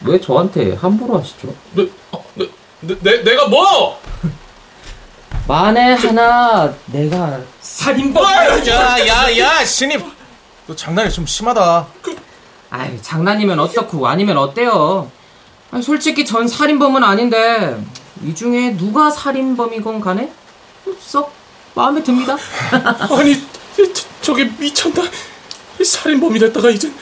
왜 0.05 0.21
저한테 0.21 0.75
함부로 0.75 1.19
하시죠? 1.19 1.55
너, 1.73 1.83
어, 2.13 2.25
너, 2.35 2.47
너, 2.81 2.95
내, 3.03 3.23
내가 3.23 3.47
뭐? 3.49 4.01
만에 5.47 5.95
하나 5.95 6.75
내가 6.87 7.41
살인범 7.61 8.25
야, 8.25 9.07
야, 9.07 9.39
야, 9.39 9.65
신입. 9.65 10.05
너 10.67 10.75
장난이 10.75 11.11
좀 11.11 11.25
심하다. 11.27 11.87
아이 12.71 13.01
장난이면 13.01 13.61
어떻고 13.61 14.07
아니면 14.09 14.39
어때요? 14.39 15.11
아니, 15.71 15.83
솔직히 15.83 16.25
전 16.25 16.49
살인범은 16.49 17.05
아닌데 17.05 17.77
이 18.25 18.35
중에 18.35 18.77
누가 18.77 19.09
살인범이건 19.11 20.01
간에 20.01 20.33
썩 21.01 21.33
마음에 21.75 22.03
듭니다. 22.03 22.37
아니, 23.17 23.41
저, 23.77 24.03
저게 24.23 24.45
미쳤나? 24.59 25.03
살인범이 25.85 26.39
됐다가 26.41 26.71
이젠 26.71 26.93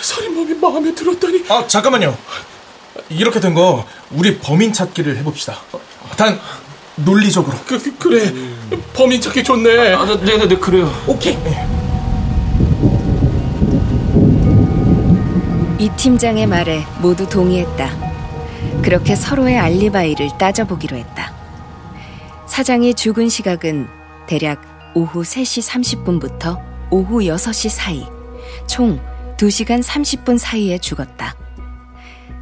살인범이 0.00 0.54
마음에 0.54 0.94
들었다니. 0.94 1.44
아, 1.50 1.66
잠깐만요. 1.66 2.16
이렇게 3.10 3.40
된 3.40 3.52
거 3.54 3.84
우리 4.12 4.38
범인 4.38 4.72
찾기를 4.72 5.18
해봅시다. 5.18 5.58
단 6.16 6.40
논리적으로. 6.96 7.56
그, 7.66 7.82
그, 7.82 7.98
그래. 7.98 8.32
범인 8.92 9.20
찾기 9.20 9.42
좋네. 9.42 9.94
아, 9.94 10.04
네, 10.04 10.38
네, 10.38 10.48
네, 10.48 10.56
그래요. 10.56 10.90
오케이. 11.06 11.36
이 15.78 15.90
팀장의 15.96 16.46
말에 16.46 16.84
모두 17.00 17.28
동의했다. 17.28 18.14
그렇게 18.82 19.16
서로의 19.16 19.58
알리바이를 19.58 20.30
따져보기로 20.38 20.96
했다. 20.96 21.32
사장이 22.46 22.94
죽은 22.94 23.28
시각은 23.28 23.88
대략 24.26 24.62
오후 24.94 25.22
3시 25.22 25.98
30분부터 26.06 26.60
오후 26.90 27.20
6시 27.20 27.68
사이, 27.68 28.06
총 28.66 29.00
2시간 29.36 29.82
30분 29.82 30.38
사이에 30.38 30.78
죽었다. 30.78 31.34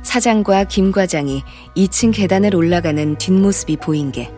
사장과 0.03 0.65
김 0.65 0.93
과장이 0.93 1.43
2층 1.77 2.13
계단을 2.15 2.55
올라가는 2.55 3.17
뒷모습이 3.17 3.77
보인 3.79 4.13
게 4.13 4.31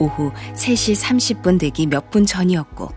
오후 0.00 0.32
3시 0.54 0.96
30분 1.00 1.58
되기 1.60 1.86
몇 1.86 2.10
분 2.10 2.26
전이었고, 2.26 2.90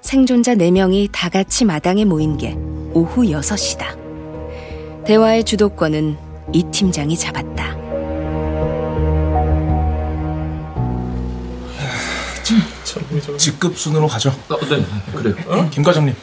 생존자 0.00 0.54
4명이 0.54 1.08
다 1.10 1.28
같이 1.28 1.64
마당에 1.64 2.04
모인 2.04 2.36
게 2.36 2.54
오후 2.92 3.22
6시다. 3.24 5.04
대화의 5.04 5.44
주도권은 5.44 6.16
이 6.52 6.62
팀장이 6.70 7.16
잡았다. 7.16 7.74
직급 13.38 13.78
순으로 13.78 14.06
가죠. 14.06 14.30
어, 14.48 14.58
네, 14.60 14.84
그래요. 15.14 15.68
김 15.70 15.82
과장님. 15.82 16.14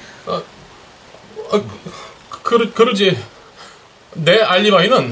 그, 2.43 2.71
그러지. 2.73 3.17
내 4.13 4.41
알리바이는 4.41 5.11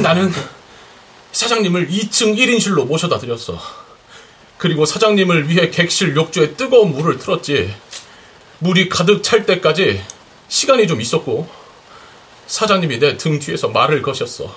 나는 0.00 0.32
사장님을 1.32 1.88
2층 1.88 2.36
1인실로 2.36 2.86
모셔다 2.86 3.18
드렸어. 3.18 3.58
그리고 4.58 4.86
사장님을 4.86 5.48
위해 5.48 5.70
객실 5.70 6.14
욕조에 6.14 6.54
뜨거운 6.54 6.92
물을 6.92 7.18
틀었지. 7.18 7.74
물이 8.60 8.88
가득 8.88 9.22
찰 9.22 9.44
때까지 9.44 10.02
시간이 10.48 10.86
좀 10.86 11.00
있었고 11.00 11.48
사장님이 12.46 12.98
내 12.98 13.16
등 13.16 13.38
뒤에서 13.38 13.68
말을 13.68 14.02
거셨어. 14.02 14.54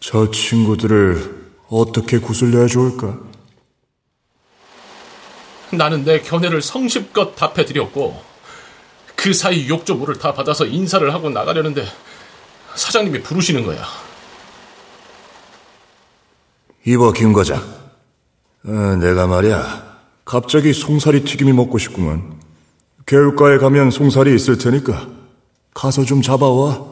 저 0.00 0.30
친구들을 0.30 1.42
어떻게 1.68 2.18
구슬려야 2.18 2.66
좋을까? 2.66 3.18
나는 5.72 6.04
내 6.04 6.20
견해를 6.20 6.60
성실껏 6.60 7.34
답해드렸고 7.34 8.22
그 9.22 9.32
사이 9.32 9.68
욕조 9.68 9.94
물을 9.94 10.18
다 10.18 10.34
받아서 10.34 10.66
인사를 10.66 11.14
하고 11.14 11.30
나가려는데 11.30 11.86
사장님이 12.74 13.22
부르시는 13.22 13.64
거야. 13.64 13.84
이봐 16.84 17.12
김 17.12 17.32
과장. 17.32 17.62
어, 18.66 18.70
내가 19.00 19.28
말이야 19.28 20.00
갑자기 20.24 20.72
송사리 20.72 21.22
튀김이 21.22 21.52
먹고 21.52 21.78
싶구만. 21.78 22.40
개울가에 23.06 23.58
가면 23.58 23.92
송사리 23.92 24.34
있을 24.34 24.58
테니까 24.58 25.06
가서 25.72 26.04
좀 26.04 26.20
잡아와. 26.20 26.84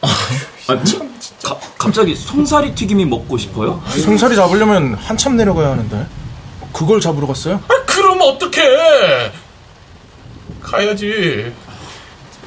아, 0.00 0.84
참, 0.84 1.14
가, 1.44 1.58
갑자기 1.76 2.14
송사리 2.14 2.74
튀김이 2.74 3.04
먹고 3.04 3.36
싶어요? 3.36 3.82
송사리 4.02 4.34
잡으려면 4.34 4.94
한참 4.94 5.36
내려가야 5.36 5.72
하는데. 5.72 6.06
그걸 6.72 7.00
잡으러 7.02 7.26
갔어요? 7.26 7.60
아, 7.68 7.84
그럼 7.84 8.18
어떡해! 8.22 9.45
가야지. 10.66 11.52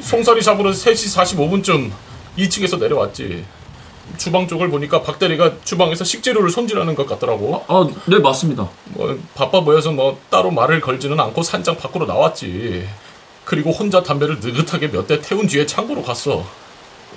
송사리 0.01 0.41
잡으러 0.43 0.71
3시 0.71 1.17
45분쯤 1.63 1.91
2층에서 2.38 2.77
내려왔지. 2.79 3.45
주방 4.17 4.47
쪽을 4.47 4.69
보니까 4.69 5.01
박 5.03 5.19
대리가 5.19 5.53
주방에서 5.63 6.03
식재료를 6.03 6.49
손질하는 6.49 6.95
것 6.95 7.05
같더라고. 7.08 7.63
아, 7.67 7.88
네, 8.08 8.19
맞습니다. 8.19 8.69
뭐 8.86 9.17
바빠 9.36 9.62
보여서 9.62 9.91
뭐 9.91 10.19
따로 10.29 10.51
말을 10.51 10.82
걸지는 10.82 11.19
않고 11.19 11.43
산장 11.43 11.77
밖으로 11.77 12.05
나왔지. 12.05 12.88
그리고 13.45 13.71
혼자 13.71 14.03
담배를 14.03 14.39
느긋하게 14.41 14.89
몇 14.89 15.08
대 15.08 15.21
태운 15.21 15.47
뒤에 15.47 15.65
창고로 15.65 16.03
갔어. 16.03 16.45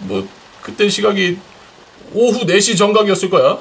뭐 0.01 0.27
그때 0.61 0.89
시각이 0.89 1.39
오후 2.15 2.47
4시 2.47 2.77
정각이었을 2.77 3.29
거야. 3.31 3.59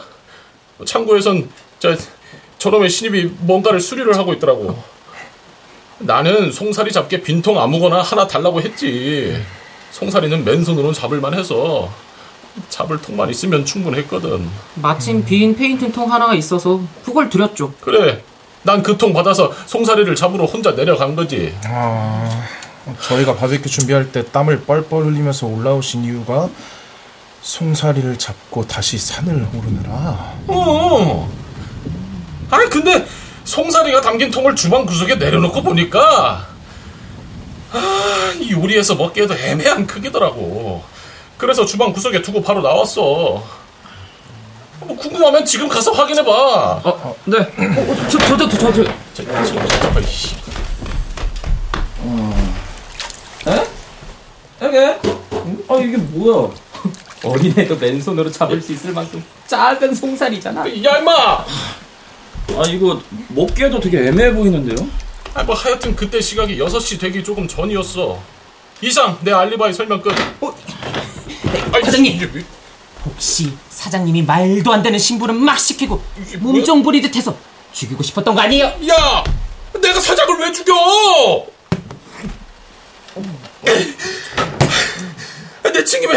창고에선 0.85 1.49
저 1.79 1.95
저놈의 2.59 2.89
신입이 2.89 3.23
뭔가를 3.39 3.79
수리를 3.79 4.15
하고 4.17 4.33
있더라고. 4.33 4.81
나는 6.05 6.51
송사리 6.51 6.91
잡게 6.91 7.21
빈통 7.21 7.59
아무거나 7.59 8.01
하나 8.01 8.27
달라고 8.27 8.61
했지. 8.61 9.41
송사리는 9.91 10.43
맨손으로는 10.45 10.93
잡을만 10.93 11.33
해서 11.33 11.89
잡을 12.69 13.01
통만 13.01 13.29
있으면 13.29 13.65
충분했거든. 13.65 14.47
마침 14.75 15.23
빈 15.23 15.55
페인팅 15.55 15.91
통 15.91 16.11
하나가 16.11 16.33
있어서 16.35 16.81
그걸 17.05 17.29
드렸죠. 17.29 17.73
그래. 17.81 18.23
난 18.63 18.83
그 18.83 18.95
통 18.97 19.11
받아서 19.13 19.51
송사리를 19.65 20.13
잡으러 20.15 20.45
혼자 20.45 20.71
내려간 20.71 21.15
거지. 21.15 21.53
아, 21.65 22.43
저희가 23.01 23.35
바베큐 23.35 23.67
준비할 23.69 24.11
때 24.11 24.23
땀을 24.25 24.61
뻘뻘 24.61 25.05
흘리면서 25.05 25.47
올라오신 25.47 26.03
이유가 26.03 26.47
송사리를 27.41 28.17
잡고 28.17 28.67
다시 28.67 28.97
산을 28.99 29.47
오르느라. 29.55 30.33
어. 30.47 31.31
아니 32.51 32.69
근데 32.69 33.05
송사리가 33.51 33.99
담긴 33.99 34.31
통을 34.31 34.55
주방 34.55 34.85
구석에 34.85 35.15
내려놓고 35.15 35.61
보니까 35.61 36.47
아, 37.73 38.33
이 38.39 38.51
요리해서 38.53 38.95
먹기에도 38.95 39.33
애매한 39.37 39.85
크기더라고. 39.85 40.81
그래서 41.37 41.65
주방 41.65 41.91
구석에 41.91 42.21
두고 42.21 42.41
바로 42.41 42.61
나왔어. 42.61 43.01
뭐 44.79 44.97
궁금하면 44.97 45.45
지금 45.45 45.67
가서 45.67 45.91
확인해봐. 45.91 46.31
어, 46.31 47.15
네. 47.25 47.39
어, 47.39 48.07
저, 48.09 48.17
저도, 48.19 48.47
저도. 48.47 48.83
저, 49.13 49.23
지금 49.23 49.67
잠깐만. 49.67 50.05
씨. 50.05 50.35
이게? 54.61 54.97
아 55.67 55.75
이게 55.75 55.97
뭐야? 55.97 56.49
어린애도 57.23 57.75
맨손으로 57.75 58.31
잡을 58.31 58.61
수 58.61 58.71
있을 58.71 58.93
만큼 58.93 59.21
작은 59.47 59.93
송사리잖아. 59.93 60.61
야 60.85 60.97
임마! 60.99 61.45
아, 62.57 62.63
이거 62.67 63.01
먹기에도 63.29 63.79
되게 63.79 64.07
애매해 64.07 64.33
보이는데요? 64.33 64.87
아, 65.33 65.43
뭐 65.43 65.55
하여튼 65.55 65.95
그때 65.95 66.19
시각이 66.21 66.57
6시 66.57 66.99
되기 66.99 67.23
조금 67.23 67.47
전이었어. 67.47 68.21
이상 68.81 69.17
내 69.21 69.31
알리바이 69.31 69.73
설명 69.73 70.01
끝. 70.01 70.13
아이, 71.73 71.81
과장님! 71.81 72.13
이게 72.15 72.29
왜- 72.33 72.43
혹시 73.05 73.51
사장님이 73.69 74.23
말도 74.23 74.71
안 74.73 74.83
되는 74.83 74.99
신부를 74.99 75.33
막 75.35 75.57
시키고 75.59 76.01
몸종 76.39 76.83
부리듯 76.83 77.15
해서 77.15 77.35
죽이고 77.73 78.03
싶었던 78.03 78.35
거 78.35 78.41
아니에요? 78.41 78.65
야! 78.89 79.23
내가 79.81 79.99
사장을 79.99 80.39
왜 80.39 80.51
죽여! 80.51 81.45
내 85.73 85.83
친김에 85.83 86.13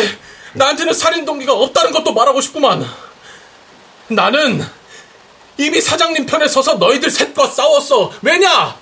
나한테는 0.54 0.92
살인 0.94 1.24
동기가 1.24 1.52
없다는 1.52 1.92
것도 1.92 2.12
말하고 2.12 2.40
싶구만. 2.40 2.84
나는 4.08 4.64
이미 5.56 5.80
사장님 5.80 6.26
편에 6.26 6.48
서서 6.48 6.74
너희들 6.74 7.10
셋과 7.10 7.46
싸웠어. 7.48 8.10
왜냐? 8.22 8.76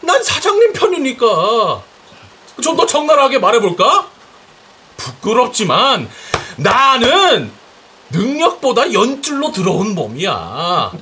난 0.00 0.22
사장님 0.22 0.72
편이니까. 0.72 1.82
좀 2.62 2.76
더 2.76 2.86
적나라하게 2.86 3.38
말해볼까? 3.38 4.08
부끄럽지만 4.96 6.08
나는 6.56 7.50
능력보다 8.10 8.92
연줄로 8.92 9.50
들어온 9.52 9.94
몸이야. 9.94 10.92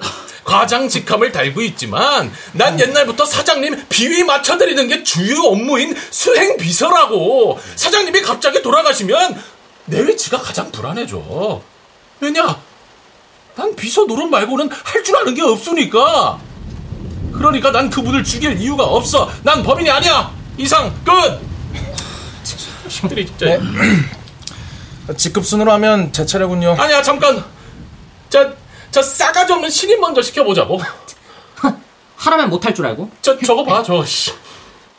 과장 0.45 0.89
직함을 0.89 1.33
달고 1.33 1.61
있지만 1.63 2.33
난 2.53 2.79
옛날부터 2.81 3.25
사장님 3.25 3.87
비위 3.89 4.23
맞춰드리는 4.25 4.89
게 4.89 5.03
주요 5.03 5.43
업무인 5.43 5.95
수행 6.11 6.57
비서라고. 6.57 7.59
사장님이 7.77 8.23
갑자기 8.23 8.63
돌아가시면 8.63 9.43
내 9.87 10.07
위치가 10.07 10.39
가장 10.39 10.71
불안해져. 10.71 11.61
왜냐? 12.21 12.61
난 13.57 13.75
비서 13.77 14.05
노릇 14.05 14.29
말고는 14.29 14.71
할 14.71 15.03
줄 15.03 15.17
아는 15.17 15.35
게 15.35 15.43
없으니까. 15.43 16.39
그러니까 17.33 17.71
난 17.71 17.89
그분을 17.91 18.23
죽일 18.25 18.61
이유가 18.61 18.85
없어. 18.85 19.31
난 19.43 19.63
범인이 19.63 19.89
아니야. 19.91 20.31
이상 20.59 20.93
끝. 21.05 21.41
힘들이 22.89 23.27
진짜. 23.27 23.59
직급 25.17 25.45
순으로 25.47 25.73
하면 25.73 26.13
제 26.13 26.25
차례군요. 26.27 26.77
아니야 26.79 27.03
잠깐. 27.03 27.43
저, 28.29 28.53
저 28.91 29.03
싸가지 29.03 29.53
없는 29.53 29.71
신임 29.71 30.01
먼저 30.01 30.23
시켜보자고. 30.23 30.81
하라면 32.17 32.51
못할 32.51 32.75
줄 32.75 32.87
알고. 32.87 33.11
저 33.23 33.39
저거 33.39 33.65
봐 33.65 33.83
저. 33.83 34.05
씨. 34.05 34.33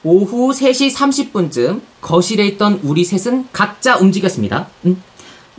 오후 0.04 0.52
3시 0.52 0.94
30분쯤 0.96 1.82
거실에 2.02 2.46
있던 2.48 2.80
우리 2.84 3.06
셋은 3.06 3.50
각자 3.54 3.98
움직였습니다. 3.98 4.68
음. 4.86 5.02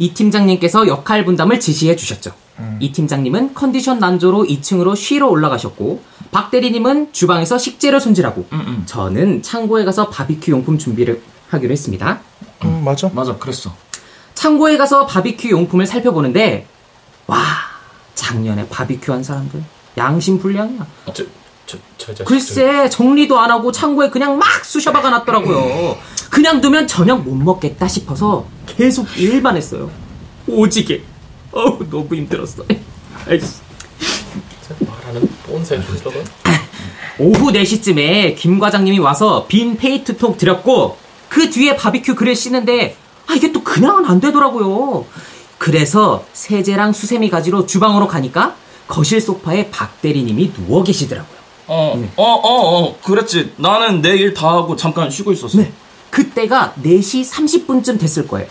이 0.03 0.13
팀장님께서 0.15 0.89
역할 0.89 1.25
분담을 1.25 1.61
지시해 1.61 1.95
주셨죠. 1.95 2.33
이 2.81 2.91
팀장님은 2.91 3.55
컨디션 3.55 4.01
난조로 4.01 4.45
2층으로 4.45 4.97
쉬러 4.97 5.29
올라가셨고 5.29 6.03
박 6.33 6.51
대리님은 6.51 7.13
주방에서 7.13 7.57
식재료 7.57 8.01
손질하고 8.01 8.47
저는 8.87 9.43
창고에 9.43 9.85
가서 9.85 10.11
바비큐 10.11 10.51
용품 10.51 10.79
준비를 10.79 11.23
하기로 11.51 11.71
했습니다. 11.71 12.21
음, 12.65 12.83
맞아. 12.85 13.11
맞아, 13.15 13.37
그랬어. 13.37 13.73
창고에 14.35 14.77
가서 14.77 15.07
바비큐 15.07 15.51
용품을 15.51 15.87
살펴보는데 15.87 16.67
와 17.29 17.39
작년에 18.17 18.67
바비큐 18.69 19.13
한 19.13 19.23
사람들 19.23 19.63
양심 19.99 20.41
불량이야. 20.41 20.85
저, 21.15 21.25
저, 21.65 21.79
저 21.97 22.07
자식. 22.13 22.25
글쎄 22.25 22.89
정리도 22.91 23.39
안 23.39 23.53
하고 23.53 23.71
창고에 23.71 24.11
그냥 24.11 24.37
막 24.37 24.65
쑤셔박아 24.65 25.11
놨더라고요. 25.11 25.97
그냥 26.33 26.63
두면 26.63 26.87
저녁 26.87 27.23
못 27.23 27.35
먹겠다 27.35 27.87
싶어서 27.87 28.47
계속 28.65 29.07
일만 29.19 29.55
했어요. 29.55 29.91
오지게. 30.47 31.03
어우, 31.53 31.79
너무 31.91 32.15
힘들었어. 32.15 32.65
아이씨. 33.29 33.47
말하는 34.81 35.29
뻔세 35.47 35.79
줄거든. 35.85 36.25
오후 37.19 37.53
4시쯤에 37.53 38.35
김 38.37 38.59
과장님이 38.59 38.99
와서 38.99 39.45
빈 39.47 39.77
페이트통 39.77 40.39
드렸고 40.39 40.97
그 41.29 41.51
뒤에 41.51 41.77
바비큐 41.77 42.15
그릴 42.15 42.35
씌는데 42.35 42.97
아 43.27 43.35
이게 43.35 43.53
또 43.53 43.63
그냥은 43.63 44.07
안 44.07 44.19
되더라고요. 44.19 45.05
그래서 45.59 46.25
세제랑 46.33 46.95
수세미 46.95 47.29
가지로 47.29 47.67
주방으로 47.67 48.09
가니까 48.09 48.57
거실 48.89 49.21
소파에 49.21 49.71
박 49.71 50.01
대리님이 50.01 50.55
누워 50.55 50.83
계시더라고요. 50.83 51.43
어, 51.67 52.03
어, 52.17 52.23
어, 52.25 52.79
어, 52.87 52.99
그랬지. 53.03 53.53
나는 53.59 54.01
내 54.01 54.15
일 54.17 54.33
다 54.33 54.49
하고 54.49 54.75
잠깐 54.77 55.11
쉬고 55.11 55.33
있었어. 55.33 55.59
네. 55.59 55.71
그때가 56.13 56.75
4시 56.85 57.29
30분쯤 57.67 57.99
됐을 57.99 58.29
거예요. 58.29 58.47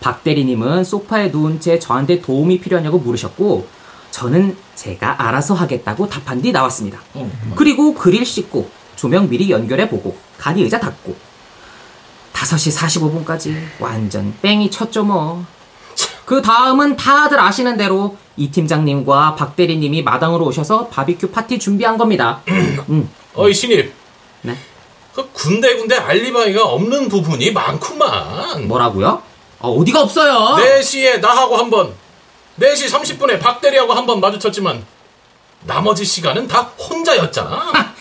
박 0.00 0.24
대리님은 0.24 0.82
소파에 0.82 1.28
누운 1.28 1.60
채 1.60 1.78
저한테 1.78 2.20
도움이 2.20 2.60
필요하냐고 2.60 2.98
물으셨고 2.98 3.66
저는 4.10 4.56
제가 4.74 5.26
알아서 5.28 5.54
하겠다고 5.54 6.08
답한 6.08 6.40
뒤 6.40 6.52
나왔습니다. 6.52 6.98
그리고 7.54 7.94
그릴 7.94 8.24
씻고 8.24 8.70
조명 8.96 9.28
미리 9.28 9.50
연결해 9.50 9.88
보고 9.90 10.16
간이 10.38 10.62
의자 10.62 10.80
닫고 10.80 11.14
5시 12.32 13.24
45분까지 13.24 13.54
완전 13.78 14.34
뺑이 14.40 14.70
쳤죠 14.70 15.04
뭐. 15.04 15.44
그 16.24 16.40
다음은 16.42 16.96
다들 16.96 17.38
아시는 17.38 17.76
대로 17.76 18.16
이 18.36 18.50
팀장님과 18.50 19.34
박 19.36 19.54
대리님이 19.54 20.02
마당으로 20.02 20.46
오셔서 20.46 20.88
바비큐 20.88 21.30
파티 21.30 21.58
준비한 21.58 21.98
겁니다. 21.98 22.40
음, 22.88 23.08
어이 23.34 23.52
신입. 23.52 24.05
네. 25.16 25.22
그 25.22 25.30
군데군데 25.32 25.96
알리바이가 25.96 26.62
없는 26.64 27.08
부분이 27.08 27.52
많구만. 27.52 28.68
뭐라고요? 28.68 29.22
어, 29.60 29.70
어디가 29.72 30.02
없어요? 30.02 30.56
4시에 30.80 31.20
나하고 31.20 31.56
한 31.56 31.70
번, 31.70 31.94
4시 32.60 32.90
30분에 32.90 33.40
박대리하고 33.40 33.92
한 33.94 34.06
번 34.06 34.20
마주쳤지만 34.20 34.84
나머지 35.64 36.04
시간은 36.04 36.46
다 36.46 36.60
혼자였잖아. 36.78 37.94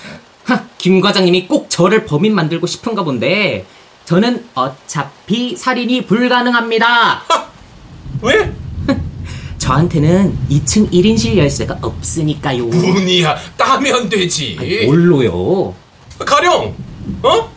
하, 0.46 0.64
김 0.78 1.00
과장님이 1.02 1.48
꼭 1.48 1.70
저를 1.70 2.06
범인 2.06 2.36
만들고 2.36 2.68
싶은가 2.68 3.04
본데 3.04 3.66
저는 4.04 4.46
어차피 4.54 5.56
살인이 5.56 6.06
불가능합니다. 6.06 7.24
왜? 8.22 8.54
저한테는 9.58 10.38
2층 10.52 10.92
1인실 10.92 11.38
열쇠가 11.38 11.80
없으니까요. 11.82 12.66
문이야 12.66 13.36
따면 13.58 14.10
되지. 14.10 14.84
뭘로요? 14.86 15.74
가령 16.20 16.76
어? 17.24 17.52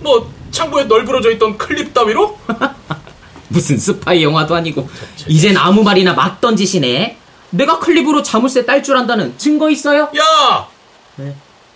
뭐 0.00 0.32
창고에 0.50 0.84
널브러져 0.84 1.30
있던 1.32 1.58
클립 1.58 1.92
따위로? 1.94 2.38
무슨 3.48 3.78
스파이 3.78 4.22
영화도 4.22 4.54
아니고 4.54 4.88
이젠 5.26 5.56
아무 5.56 5.82
말이나 5.82 6.12
막 6.14 6.40
던지시네. 6.40 7.16
내가 7.50 7.78
클립으로 7.78 8.22
자물쇠 8.22 8.66
딸 8.66 8.82
줄 8.82 8.96
안다는 8.96 9.36
증거 9.38 9.70
있어요? 9.70 10.10
야! 10.16 10.68
네. 11.16 11.34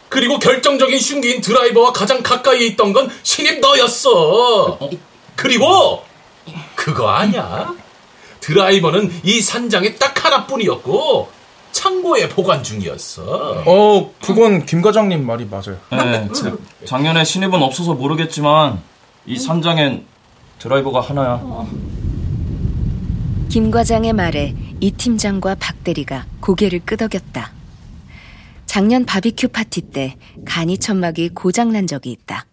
그리고 0.08 0.38
결정적인 0.38 0.98
흉기인 0.98 1.40
드라이버와 1.40 1.92
가장 1.92 2.22
가까이에 2.22 2.66
있던 2.68 2.92
건 2.92 3.10
신입 3.22 3.60
너였어. 3.60 4.78
그리고 5.36 6.04
그거 6.74 7.08
아냐? 7.08 7.74
드라이버는 8.40 9.10
이 9.22 9.40
산장에 9.40 9.94
딱 9.94 10.22
하나뿐이었고 10.22 11.30
창고에 11.86 12.28
보관 12.28 12.62
중이었어. 12.62 13.64
어, 13.66 14.14
그건 14.24 14.64
김 14.66 14.82
과장님 14.82 15.26
말이 15.26 15.44
맞아요. 15.46 15.76
네, 15.90 16.28
자- 16.32 16.56
작년에 16.84 17.24
신입은 17.24 17.60
없어서 17.60 17.94
모르겠지만 17.94 18.80
이 19.26 19.36
산장엔 19.36 20.04
드라이버가 20.60 21.00
하나야. 21.00 21.42
김 23.48 23.72
과장의 23.72 24.12
말에 24.12 24.54
이 24.80 24.92
팀장과 24.92 25.56
박 25.56 25.82
대리가 25.82 26.24
고개를 26.40 26.82
끄덕였다. 26.86 27.50
작년 28.66 29.04
바비큐 29.04 29.48
파티 29.48 29.80
때 29.80 30.14
간이 30.46 30.78
천막이 30.78 31.30
고장난 31.30 31.88
적이 31.88 32.12
있다. 32.12 32.46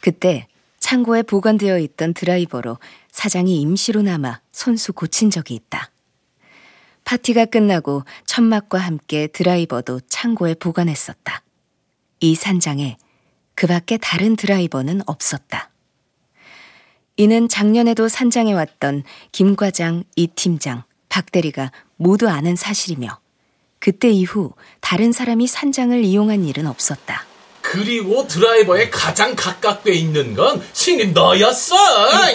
그때 0.00 0.46
창고에 0.78 1.22
보관되어 1.22 1.78
있던 1.80 2.14
드라이버로 2.14 2.78
사장이 3.10 3.60
임시로 3.60 4.02
남아 4.02 4.40
손수 4.52 4.92
고친 4.92 5.30
적이 5.30 5.54
있다. 5.56 5.90
파티가 7.04 7.46
끝나고 7.46 8.04
천막과 8.26 8.78
함께 8.78 9.26
드라이버도 9.26 10.00
창고에 10.08 10.54
보관했었다. 10.54 11.42
이 12.20 12.34
산장에 12.34 12.96
그 13.54 13.66
밖에 13.66 13.98
다른 13.98 14.36
드라이버는 14.36 15.02
없었다. 15.06 15.70
이는 17.16 17.48
작년에도 17.48 18.08
산장에 18.08 18.52
왔던 18.52 19.04
김 19.32 19.54
과장, 19.56 20.04
이 20.16 20.28
팀장, 20.28 20.84
박 21.08 21.30
대리가 21.30 21.70
모두 21.96 22.28
아는 22.28 22.56
사실이며 22.56 23.18
그때 23.78 24.10
이후 24.10 24.52
다른 24.80 25.12
사람이 25.12 25.46
산장을 25.46 26.02
이용한 26.04 26.44
일은 26.44 26.66
없었다. 26.66 27.26
그리고 27.60 28.26
드라이버에 28.26 28.90
가장 28.90 29.34
가깝게 29.34 29.92
있는 29.92 30.34
건 30.34 30.62
신입 30.72 31.12
너였어. 31.12 31.76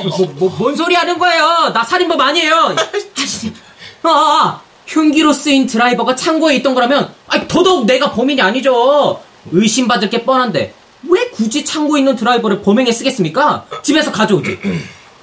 뭐, 0.04 0.28
뭐, 0.34 0.50
뭔 0.58 0.76
소리 0.76 0.96
하는 0.96 1.18
거예요? 1.18 1.72
나 1.74 1.84
살인범 1.84 2.20
아니에요. 2.20 2.76
아, 4.04 4.62
흉기로 4.86 5.34
쓰인 5.34 5.68
드라이버가 5.68 6.16
창고에 6.16 6.56
있던 6.58 6.74
거라면 6.74 7.14
아니, 7.28 7.48
더더욱 7.48 7.86
내가 7.86 8.12
범인이 8.12 8.42
아니죠. 8.42 9.22
의심받을 9.52 10.10
게 10.10 10.24
뻔한데 10.24 10.74
왜 11.10 11.30
굳이 11.30 11.64
창고에 11.64 12.00
있는 12.00 12.16
드라이버를 12.16 12.62
범행에 12.62 12.92
쓰겠습니까? 12.92 13.66
집에서 13.84 14.12
가져오지. 14.12 14.60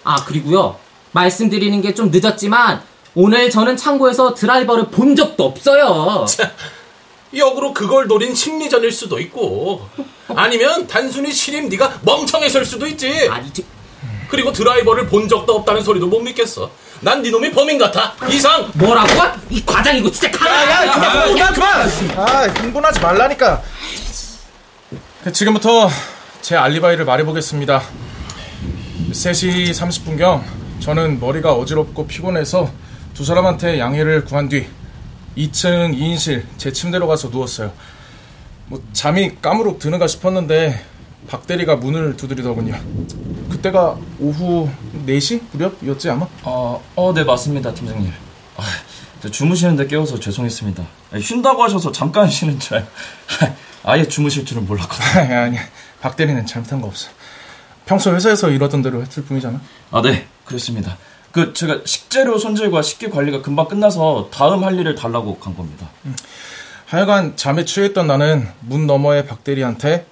아 0.04 0.16
그리고요 0.24 0.76
말씀드리는 1.12 1.80
게 1.80 1.94
좀 1.94 2.10
늦었지만 2.10 2.82
오늘 3.14 3.48
저는 3.50 3.76
창고에서 3.76 4.34
드라이버를 4.34 4.88
본 4.88 5.14
적도 5.16 5.44
없어요. 5.44 6.26
역으로 7.36 7.72
그걸 7.72 8.06
노린 8.06 8.34
심리전일 8.34 8.92
수도 8.92 9.18
있고 9.20 9.88
아니면 10.28 10.86
단순히 10.86 11.32
신입 11.32 11.68
네가 11.68 12.00
멍청해서일 12.02 12.64
수도 12.64 12.86
있지. 12.86 13.28
아니 13.30 13.52
저, 13.52 13.62
그리고 14.28 14.52
드라이버를 14.52 15.06
본 15.06 15.28
적도 15.28 15.54
없다는 15.56 15.82
소리도 15.82 16.06
못 16.06 16.20
믿겠어. 16.20 16.70
난 17.04 17.22
네 17.22 17.30
놈이 17.30 17.50
범인 17.52 17.78
같아. 17.78 18.14
이상. 18.28 18.70
뭐라고? 18.74 19.08
이 19.50 19.64
과장이고 19.64 20.10
진짜 20.10 20.30
가라. 20.30 20.92
그만, 20.92 21.54
그만, 21.54 21.54
그만! 21.54 22.18
아, 22.18 22.42
흥분하지 22.48 23.00
말라니까. 23.00 23.62
지금부터 25.32 25.88
제 26.40 26.56
알리바이를 26.56 27.04
말해보겠습니다. 27.04 27.82
3시 29.12 29.70
30분경 29.72 30.42
저는 30.80 31.20
머리가 31.20 31.52
어지럽고 31.52 32.06
피곤해서 32.06 32.70
두 33.14 33.24
사람한테 33.24 33.78
양해를 33.78 34.24
구한 34.24 34.48
뒤 34.48 34.66
2층 35.36 35.96
2인실 35.98 36.44
제 36.58 36.72
침대로 36.72 37.06
가서 37.06 37.28
누웠어요. 37.28 37.72
뭐 38.66 38.82
잠이 38.92 39.36
까무룩 39.40 39.78
드는가 39.78 40.06
싶었는데 40.06 40.82
박 41.28 41.46
대리가 41.46 41.76
문을 41.76 42.16
두드리더군요. 42.16 42.78
그때가 43.50 43.96
오후 44.20 44.68
4시 45.06 45.42
무렵이었지 45.52 46.10
아마? 46.10 46.26
어, 46.42 46.82
어, 46.96 47.14
네 47.14 47.24
맞습니다, 47.24 47.72
팀장님. 47.72 48.12
아, 48.56 48.62
저 49.20 49.30
주무시는데 49.30 49.86
깨워서 49.86 50.20
죄송했습니다. 50.20 50.84
쉰다고 51.20 51.62
하셔서 51.62 51.92
잠깐 51.92 52.28
쉬는 52.28 52.58
줄 52.58 52.84
아예 53.84 54.06
주무실 54.06 54.44
줄은 54.44 54.66
몰랐거든요. 54.66 55.20
아니 55.20 55.34
아니 55.34 55.58
박 56.00 56.16
대리는 56.16 56.44
잘못한 56.46 56.80
거 56.80 56.88
없어. 56.88 57.10
평소 57.86 58.14
회사에서 58.14 58.50
이러던 58.50 58.82
대로 58.82 59.02
했을 59.02 59.24
뿐이잖아. 59.24 59.60
아, 59.90 60.02
네, 60.02 60.26
그렇습니다. 60.44 60.96
그 61.32 61.52
제가 61.52 61.80
식재료 61.84 62.38
손질과 62.38 62.80
식기 62.82 63.10
관리가 63.10 63.42
금방 63.42 63.66
끝나서 63.68 64.28
다음 64.32 64.62
할 64.64 64.78
일을 64.78 64.94
달라고 64.94 65.38
간 65.38 65.56
겁니다. 65.56 65.90
하여간 66.86 67.36
잠에 67.36 67.64
취했던 67.64 68.06
나는 68.06 68.48
문 68.60 68.86
너머의 68.86 69.26
박 69.26 69.42
대리한테 69.42 70.06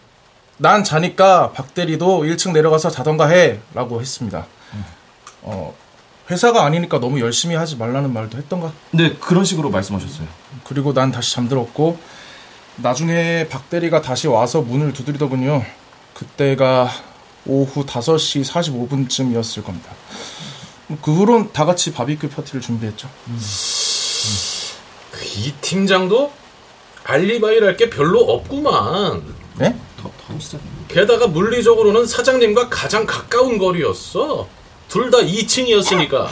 난 0.63 0.85
자니까 0.85 1.51
박 1.51 1.75
대리도 1.75 2.23
1층 2.23 2.53
내려가서 2.53 2.89
자던가 2.89 3.27
해 3.27 3.59
라고 3.75 4.01
했습니다. 4.01 4.47
어, 5.43 5.75
회사가 6.31 6.65
아니니까 6.65 7.01
너무 7.01 7.21
열심히 7.21 7.57
하지 7.57 7.75
말라는 7.77 8.13
말도 8.13 8.39
했던가. 8.39 8.73
네, 8.93 9.13
그런 9.15 9.45
식으로 9.45 9.71
말씀하셨어요. 9.71 10.29
그리고 10.63 10.95
난 10.95 11.11
다시 11.11 11.35
잠들었고 11.35 11.99
나중에 12.77 13.49
박 13.49 13.69
대리가 13.71 14.03
다시 14.03 14.29
와서 14.29 14.61
문을 14.61 14.93
두드리더군요. 14.93 15.65
그때가 16.15 16.89
오후 17.45 17.85
5시 17.85 18.45
45분쯤이었을 18.45 19.65
겁니다. 19.65 19.91
그 21.03 21.13
후론 21.13 21.53
다 21.53 21.65
같이 21.65 21.93
바비큐 21.93 22.29
파티를 22.29 22.61
준비했죠. 22.61 23.09
이 25.39 25.53
팀장도 25.61 26.33
알리바이랄 27.03 27.77
게 27.77 27.91
별로 27.91 28.21
없구만. 28.21 29.25
네? 29.57 29.77
시작. 30.39 30.61
게다가 30.89 31.27
물리적으로는 31.27 32.07
사장님과 32.07 32.69
가장 32.69 33.07
가까운 33.07 33.59
거리였어. 33.59 34.47
둘 34.89 35.11
다 35.11 35.19
2층이었으니까. 35.19 36.27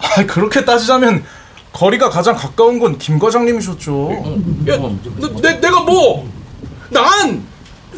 아, 0.00 0.26
그렇게 0.26 0.64
따지자면 0.64 1.24
거리가 1.72 2.08
가장 2.08 2.34
가까운 2.36 2.78
건 2.78 2.98
김 2.98 3.18
과장님이셨죠. 3.18 4.10
야, 4.68 4.76
너, 4.78 4.90
내, 5.42 5.60
내가 5.60 5.80
뭐? 5.82 6.26
난 6.90 7.46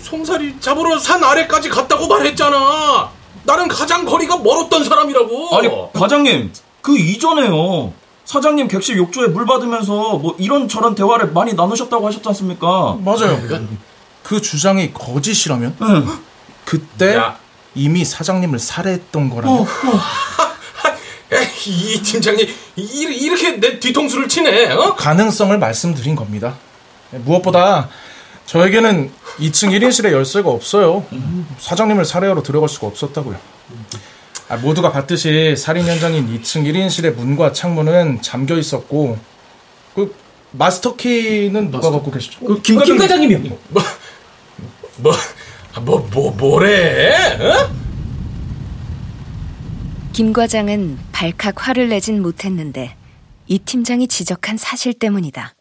송사리 0.00 0.58
잡으러 0.60 0.98
산 0.98 1.22
아래까지 1.22 1.68
갔다고 1.68 2.06
말했잖아. 2.08 3.10
나는 3.44 3.68
가장 3.68 4.04
거리가 4.04 4.38
멀었던 4.38 4.84
사람이라고. 4.84 5.56
아니 5.56 5.68
과장님 5.92 6.52
그 6.82 6.98
이전에요. 6.98 7.92
사장님 8.24 8.68
객실 8.68 8.96
욕조에 8.98 9.28
물 9.28 9.44
받으면서 9.46 10.18
뭐 10.18 10.34
이런 10.38 10.68
저런 10.68 10.94
대화를 10.94 11.32
많이 11.32 11.54
나누셨다고 11.54 12.06
하셨지 12.06 12.28
않습니까? 12.28 12.96
맞아요. 13.04 13.40
그 13.48 13.68
주장이 14.38 14.92
거짓이라면 14.92 15.76
응. 15.80 16.08
그때 16.66 17.16
야. 17.16 17.38
이미 17.74 18.04
사장님을 18.04 18.58
살해했던 18.58 19.30
거라면 19.30 19.66
에이, 21.32 21.94
이 21.94 22.02
팀장이 22.02 22.42
이- 22.76 23.02
이렇게 23.22 23.52
내 23.60 23.78
뒤통수를 23.78 24.28
치네. 24.28 24.72
어? 24.72 24.94
가능성을 24.96 25.56
말씀드린 25.58 26.16
겁니다. 26.16 26.56
무엇보다 27.12 27.88
저에게는 28.46 29.12
2층 29.38 29.70
1인실에 29.70 30.10
열쇠가 30.10 30.50
없어요. 30.50 31.06
사장님을 31.58 32.04
살해하러 32.04 32.42
들어갈 32.42 32.68
수가 32.68 32.88
없었다고요. 32.88 33.36
아, 34.48 34.56
모두가 34.56 34.90
봤듯이 34.90 35.54
살인 35.56 35.86
현장인 35.86 36.26
2층 36.40 36.64
1인실의 36.64 37.14
문과 37.14 37.52
창문은 37.52 38.22
잠겨 38.22 38.58
있었고 38.58 39.16
그 39.94 40.12
마스터 40.50 40.96
키는 40.96 41.70
누가 41.70 41.92
갖고 41.92 42.10
계시죠? 42.10 42.44
그 42.44 42.60
김, 42.60 42.82
김 42.82 42.98
과장님이요. 42.98 43.56
뭐, 43.68 43.82
뭐, 45.02 45.98
뭐, 46.12 46.30
뭐래? 46.32 47.36
어? 47.40 47.70
김 50.12 50.32
과장은 50.32 50.98
발칵 51.12 51.68
화를 51.68 51.88
내진 51.88 52.20
못했는데 52.20 52.96
이 53.46 53.58
팀장이 53.58 54.08
지적한 54.08 54.56
사실 54.56 54.92
때문이다. 54.92 55.54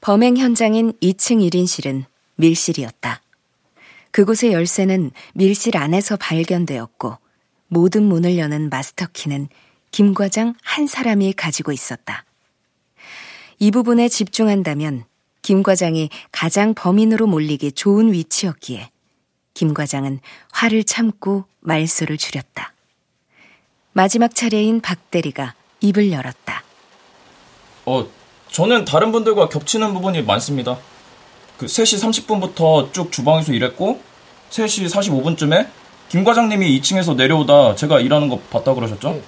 범행 0.00 0.38
현장인 0.38 0.92
2층 1.02 1.46
1인실은 1.48 2.04
밀실이었다. 2.36 3.20
그곳의 4.12 4.52
열쇠는 4.52 5.10
밀실 5.34 5.76
안에서 5.76 6.16
발견되었고 6.16 7.18
모든 7.68 8.04
문을 8.04 8.38
여는 8.38 8.70
마스터키는 8.70 9.48
김 9.90 10.14
과장 10.14 10.54
한 10.62 10.86
사람이 10.86 11.32
가지고 11.34 11.72
있었다. 11.72 12.24
이 13.58 13.70
부분에 13.70 14.08
집중한다면 14.08 15.04
김 15.42 15.62
과장이 15.62 16.10
가장 16.32 16.74
범인으로 16.74 17.26
몰리기 17.26 17.72
좋은 17.72 18.12
위치였기에 18.12 18.90
김 19.54 19.74
과장은 19.74 20.20
화를 20.52 20.84
참고 20.84 21.44
말소를 21.60 22.16
줄였다. 22.16 22.72
마지막 23.92 24.34
차례인 24.34 24.80
박 24.80 25.10
대리가 25.10 25.54
입을 25.80 26.12
열었다. 26.12 26.62
어, 27.86 28.06
저는 28.50 28.84
다른 28.84 29.12
분들과 29.12 29.48
겹치는 29.48 29.92
부분이 29.94 30.22
많습니다. 30.22 30.78
그 31.58 31.66
3시 31.66 32.26
30분부터 32.26 32.92
쭉 32.92 33.12
주방에서 33.12 33.52
일했고 33.52 34.00
3시 34.50 34.88
45분쯤에 34.88 35.68
김 36.08 36.24
과장님이 36.24 36.80
2층에서 36.80 37.14
내려오다 37.16 37.76
제가 37.76 38.00
일하는 38.00 38.28
거 38.28 38.38
봤다 38.50 38.74
그러셨죠? 38.74 39.20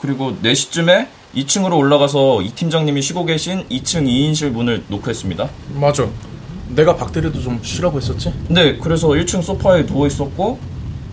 그리고 0.00 0.32
4시쯤에 0.42 1.08
2층으로 1.34 1.76
올라가서 1.76 2.42
이 2.42 2.50
팀장님이 2.50 3.00
쉬고 3.02 3.24
계신 3.24 3.66
2층 3.68 4.06
2인실 4.06 4.50
문을 4.50 4.84
노크했습니다. 4.88 5.48
맞아. 5.74 6.06
내가 6.68 6.96
박대리도 6.96 7.40
좀 7.40 7.60
쉬라고 7.62 7.98
했었지? 7.98 8.32
네, 8.48 8.76
그래서 8.78 9.08
1층 9.08 9.42
소파에 9.42 9.86
누워 9.86 10.06
있었고 10.06 10.58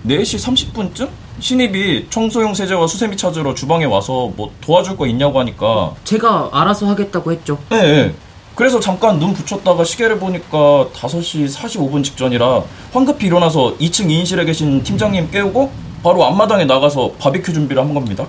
4시 0.06 0.74
30분쯤 0.74 1.10
신입이 1.40 2.08
청소용 2.10 2.54
세제와 2.54 2.88
수세미 2.88 3.18
찾으러 3.18 3.54
주방에 3.54 3.86
와서 3.86 4.32
뭐 4.36 4.52
도와줄 4.62 4.98
거 4.98 5.08
있냐고 5.08 5.40
하니까 5.40 5.94
제가 6.04 6.50
알아서 6.52 6.88
하겠다고 6.88 7.32
했죠. 7.32 7.58
네, 7.70 7.82
네. 7.82 8.14
그래서 8.56 8.80
잠깐 8.82 9.20
눈 9.20 9.34
붙였다가 9.34 9.86
시계를 9.86 10.20
보니까 10.20 10.90
5시 10.94 11.50
45분 11.50 12.04
직전이라 12.04 12.64
황급히 12.92 13.28
일어나서 13.28 13.78
2층 13.78 14.08
2인실에 14.08 14.46
계신 14.46 14.84
팀장님 14.84 15.32
깨우고 15.32 15.72
바로 16.04 16.26
앞마당에 16.26 16.66
나가서 16.66 17.14
바비큐 17.20 17.54
준비를 17.54 17.82
한 17.82 17.94
겁니다. 17.94 18.28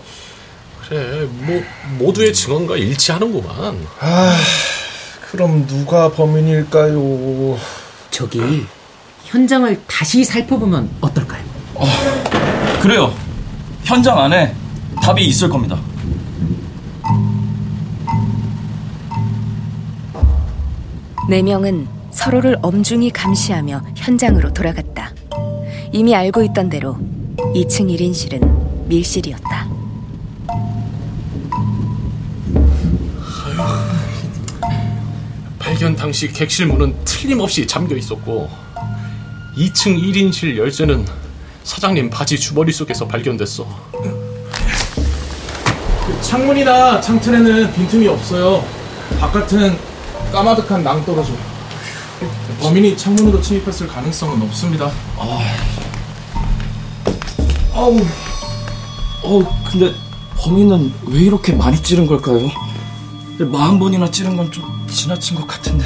그래, 0.90 1.24
뭐, 1.30 1.62
모두의 2.00 2.32
증언과 2.34 2.76
일치하는구만. 2.76 3.78
그럼 5.30 5.64
누가 5.68 6.10
범인일까요? 6.10 7.56
저기 8.10 8.66
현장을 9.22 9.80
다시 9.86 10.24
살펴보면 10.24 10.90
어떨까요? 11.00 11.44
그래요. 12.82 13.14
현장 13.84 14.18
안에 14.18 14.52
답이 15.00 15.24
있을 15.26 15.48
겁니다. 15.48 15.78
네 21.28 21.40
명은 21.40 21.86
서로를 22.10 22.56
엄중히 22.62 23.12
감시하며 23.12 23.84
현장으로 23.94 24.52
돌아갔다. 24.52 25.12
이미 25.92 26.16
알고 26.16 26.42
있던 26.42 26.68
대로 26.68 26.98
2층 27.54 27.96
1인실은 27.96 28.88
밀실이었다. 28.88 29.79
발견 35.80 35.96
당시 35.96 36.30
객실 36.30 36.66
문은 36.66 36.94
틀림없이 37.06 37.66
잠겨 37.66 37.96
있었고 37.96 38.50
2층 39.56 39.98
1인실 39.98 40.58
열쇠는 40.58 41.06
사장님 41.64 42.10
바지 42.10 42.38
주머니 42.38 42.70
속에서 42.70 43.08
발견됐어. 43.08 43.66
창문이나 46.20 47.00
창틀에는 47.00 47.72
빈틈이 47.72 48.08
없어요. 48.08 48.62
바깥은 49.20 49.74
까마득한 50.30 50.84
낭떠러져. 50.84 51.32
범인이 52.60 52.94
창문으로 52.98 53.40
침입했을 53.40 53.88
가능성은 53.88 54.42
없습니다. 54.42 54.90
아우, 57.72 57.98
어, 59.22 59.62
근데 59.70 59.94
범인은 60.36 60.92
왜 61.06 61.20
이렇게 61.20 61.54
많이 61.54 61.82
찌른 61.82 62.06
걸까요? 62.06 62.50
마흔 63.38 63.78
번이나 63.78 64.10
찌른 64.10 64.36
건 64.36 64.50
좀 64.50 64.79
지나친 64.90 65.36
것 65.36 65.46
같은데. 65.46 65.84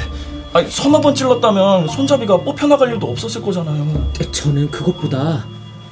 아니, 0.53 0.69
서너 0.69 1.01
번 1.01 1.13
찔렀다면 1.13 1.87
손잡이가 1.89 2.37
뽑혀나갈 2.37 2.93
일도 2.93 3.09
없었을 3.11 3.41
거잖아요. 3.41 4.11
저는 4.31 4.71
그것보다 4.71 5.45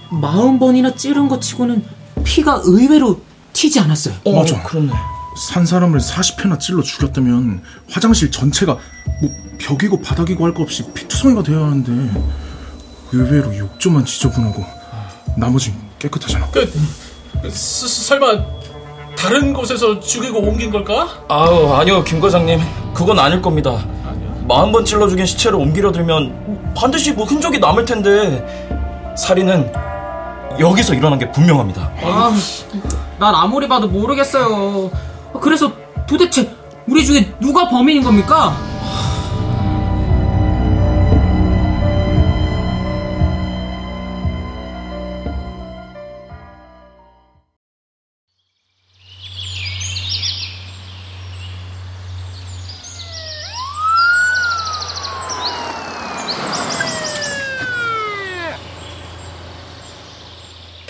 마흔 0.10 0.58
번이나 0.60 0.96
찌른 0.96 1.28
것 1.28 1.42
치고는 1.42 1.84
피가 2.24 2.62
의외로 2.64 3.20
튀지 3.52 3.80
않았어요. 3.80 4.16
어, 4.26 4.32
맞아. 4.40 4.62
그렇네. 4.64 4.92
산 5.36 5.66
사람을 5.66 6.00
40회나 6.00 6.60
찔러 6.60 6.82
죽였다면 6.82 7.62
화장실 7.90 8.32
전체가 8.32 8.78
뭐 9.22 9.32
벽이고 9.58 10.02
바닥이고 10.02 10.46
할것 10.46 10.64
없이 10.64 10.84
피투성이가 10.94 11.44
되어야 11.44 11.66
하는데 11.66 12.22
의외로 13.12 13.58
욕조만 13.58 14.06
지저분하고 14.06 14.64
나머진 15.38 15.74
깨끗하잖아. 16.00 16.48
그, 16.52 16.72
스, 17.50 17.88
설마 17.88 18.38
다른 19.18 19.54
곳에서 19.54 20.00
죽이고 20.00 20.40
옮긴 20.40 20.72
걸까? 20.72 21.24
아우, 21.28 21.74
아니요, 21.74 22.04
김 22.04 22.20
과장님. 22.20 22.60
그건 22.94 23.20
아닐 23.20 23.42
겁니다. 23.42 23.84
마흔 24.48 24.72
번 24.72 24.84
찔러 24.86 25.08
죽인 25.08 25.26
시체를 25.26 25.58
옮기려 25.58 25.92
들면 25.92 26.74
반드시 26.76 27.14
뭐 27.14 27.26
흔적이 27.26 27.60
남을 27.60 27.86
텐데 27.86 28.46
살인은 29.18 29.72
여기서 30.60 30.94
일어난 30.94 31.18
게 31.18 31.32
분명합니다. 31.32 31.92
아, 32.04 32.32
난 33.20 33.34
아무리 33.36 33.68
봐도 33.68 33.88
모르겠어요. 33.88 34.92
그래서 35.42 35.72
도대체 36.06 36.52
우리 36.88 37.06
중에 37.06 37.34
누가 37.40 37.68
범인인 37.70 38.04
겁니까? 38.04 38.56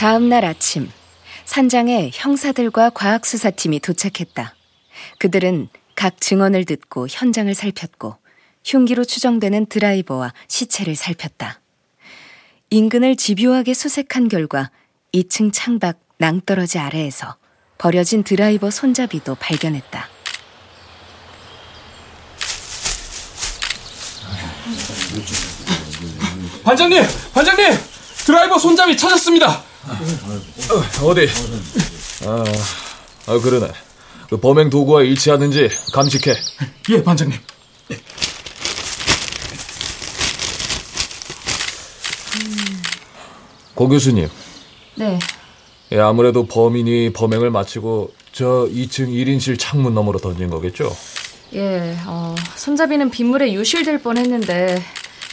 다음 0.03 0.27
날 0.27 0.43
아침, 0.43 0.91
산장에 1.45 2.11
형사들과 2.13 2.89
과학수사팀이 2.89 3.79
도착했다. 3.79 4.53
그들은 5.19 5.69
각 5.95 6.19
증언을 6.19 6.65
듣고 6.65 7.07
현장을 7.09 7.53
살폈고 7.55 8.17
흉기로 8.65 9.05
추정되는 9.05 9.67
드라이버와 9.67 10.33
시체를 10.49 10.97
살폈다. 10.97 11.61
인근을 12.69 13.15
집요하게 13.15 13.73
수색한 13.73 14.27
결과 14.27 14.71
2층 15.13 15.51
창밖 15.53 16.01
낭떠러지 16.17 16.79
아래에서 16.79 17.37
버려진 17.77 18.25
드라이버 18.25 18.71
손잡이도 18.71 19.35
발견했다. 19.35 20.09
반장님! 26.65 27.03
반장님! 27.33 27.71
드라이버 28.25 28.59
손잡이 28.59 28.97
찾았습니다! 28.97 29.71
어디? 31.03 31.27
아, 32.25 32.43
아 33.27 33.39
그러네. 33.39 33.71
그 34.29 34.37
범행 34.37 34.69
도구와 34.69 35.03
일치하는지 35.03 35.69
감식해. 35.93 36.33
예, 36.89 37.03
반장님. 37.03 37.37
고 43.75 43.87
교수님, 43.87 44.29
네. 44.95 45.19
예, 45.91 45.99
아무래도 45.99 46.45
범인이 46.45 47.11
범행을 47.13 47.49
마치고 47.49 48.13
저 48.31 48.67
2층 48.71 49.09
1인실 49.09 49.57
창문 49.59 49.93
너머로 49.95 50.19
던진 50.19 50.49
거겠죠? 50.49 50.95
예, 51.53 51.95
어, 52.05 52.35
손잡이는 52.55 53.09
빗물에 53.09 53.53
유실될 53.53 54.01
뻔했는데 54.01 54.81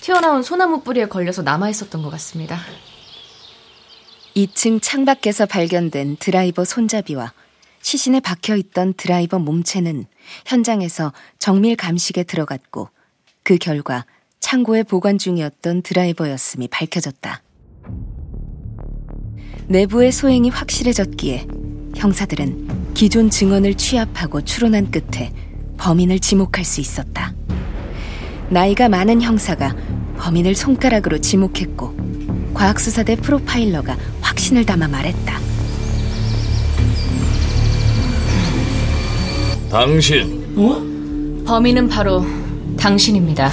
튀어나온 0.01 0.43
소나무 0.43 0.83
뿌리에 0.83 1.07
걸려서 1.07 1.43
남아 1.43 1.69
있었던 1.71 2.03
것 2.03 2.11
같습니다. 2.11 2.61
2층 4.37 4.81
창밖에서 4.81 5.47
발견된 5.47 6.17
드라이버 6.19 6.65
손잡이와 6.65 7.33
시신에 7.83 8.21
박혀 8.21 8.57
있던 8.57 8.95
드라이버 8.95 9.39
몸체는 9.39 10.05
현장에서 10.47 11.13
정밀 11.39 11.77
감식에 11.77 12.23
들어갔고 12.23 12.89
그 13.43 13.57
결과 13.57 14.05
창고에 14.39 14.83
보관 14.83 15.19
중이었던 15.19 15.83
드라이버였음이 15.83 16.69
밝혀졌다. 16.69 17.43
내부의 19.67 20.13
소행이 20.13 20.51
확실해졌기에 20.51 21.47
형사들은 21.97 22.93
기존 22.95 23.31
증언을 23.31 23.75
취합하고 23.75 24.43
추론한 24.43 24.91
끝에 24.91 25.33
범인을 25.79 26.19
지목할 26.19 26.65
수 26.65 26.81
있었다. 26.81 27.35
나이가 28.51 28.89
많은 28.89 29.23
형사가 29.23 29.75
범인을 30.19 30.55
손가락으로 30.55 31.19
지목했고 31.19 31.97
과학수사대 32.53 33.17
프로파일러가 33.17 33.97
확신을 34.51 34.67
담아 34.67 34.89
말했다. 34.89 35.39
당신. 39.71 40.55
어? 40.57 41.45
범인은 41.47 41.89
바로 41.89 42.25
당신입니다. 42.79 43.51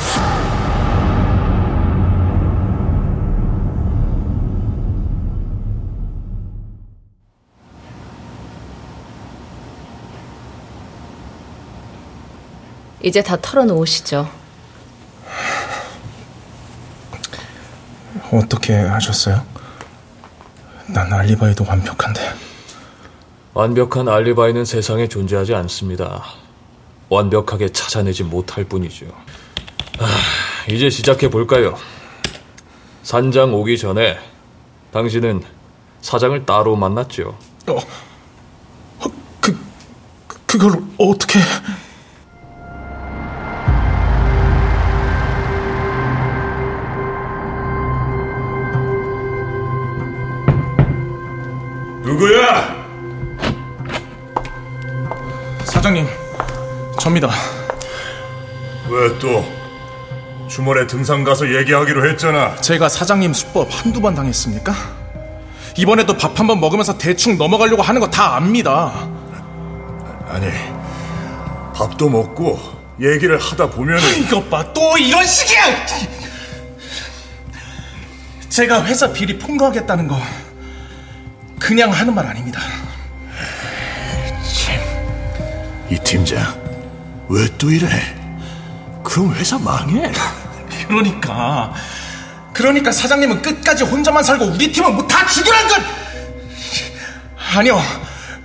이제 13.04 13.22
다 13.22 13.38
털어놓으시죠. 13.40 14.30
어떻게 18.32 18.74
하셨어요? 18.74 19.57
난 20.88 21.12
알리바이도 21.12 21.66
완벽한데. 21.68 22.22
완벽한 23.54 24.08
알리바이는 24.08 24.66
세상에 24.66 25.08
존재하지 25.08 25.54
않습니다. 25.56 26.24
완벽하게 27.10 27.70
찾아내지 27.70 28.24
못할 28.24 28.64
뿐이죠. 28.64 29.06
아, 30.00 30.08
이제 30.70 30.90
시작해 30.90 31.30
볼까요? 31.30 31.76
산장 33.04 33.54
오기 33.54 33.78
전에 33.78 34.18
당신은 34.92 35.44
사장을 36.02 36.46
따로 36.46 36.76
만났죠. 36.76 37.38
어, 37.68 37.78
그, 39.42 39.58
그걸 40.46 40.82
어떻게... 40.98 41.40
사장님, 55.88 56.06
접니다. 57.00 57.30
왜 58.90 59.18
또? 59.20 59.46
주말에 60.50 60.86
등산 60.86 61.24
가서 61.24 61.48
얘기하기로 61.56 62.10
했잖아. 62.10 62.58
제가 62.58 62.90
사장님 62.90 63.34
수법 63.34 63.70
한두 63.72 64.02
번 64.02 64.14
당했습니까? 64.14 64.74
이번에도 65.78 66.18
밥 66.18 66.38
한 66.38 66.46
번 66.48 66.60
먹으면서 66.60 66.98
대충 66.98 67.38
넘어가려고 67.38 67.82
하는 67.82 68.02
거 68.02 68.10
다 68.10 68.36
압니다. 68.36 69.08
아니, 70.28 70.48
밥도 71.74 72.10
먹고 72.10 72.60
얘기를 73.00 73.38
하다 73.40 73.70
보면 73.70 73.98
이것 74.20 74.50
봐, 74.50 74.66
또 74.74 74.98
이런 74.98 75.26
식이야! 75.26 75.86
제가 78.50 78.84
회사 78.84 79.10
비리 79.14 79.38
폭로하겠다는 79.40 80.10
거 80.10 80.20
그냥 81.60 81.92
하는 81.94 82.14
말 82.14 82.26
아닙니다. 82.26 82.60
이 85.90 85.98
팀장 86.00 86.42
왜 87.30 87.48
또 87.58 87.70
이래? 87.70 87.88
그럼 89.04 89.34
회사 89.36 89.58
망해. 89.58 90.12
그러니까 90.88 91.74
그러니까 92.54 92.92
사장님은 92.92 93.42
끝까지 93.42 93.84
혼자만 93.84 94.24
살고 94.24 94.46
우리 94.46 94.72
팀은 94.72 94.96
뭐 94.96 95.08
다 95.08 95.26
죽으란 95.28 95.68
건 95.68 95.82
아니요 97.56 97.82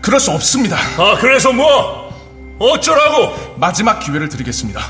그럴 0.01 0.19
수 0.21 0.31
없습니다. 0.33 0.77
아 0.99 1.17
그래서 1.21 1.53
뭐 1.53 2.13
어쩌라고? 2.59 3.57
마지막 3.57 3.99
기회를 4.01 4.29
드리겠습니다. 4.29 4.81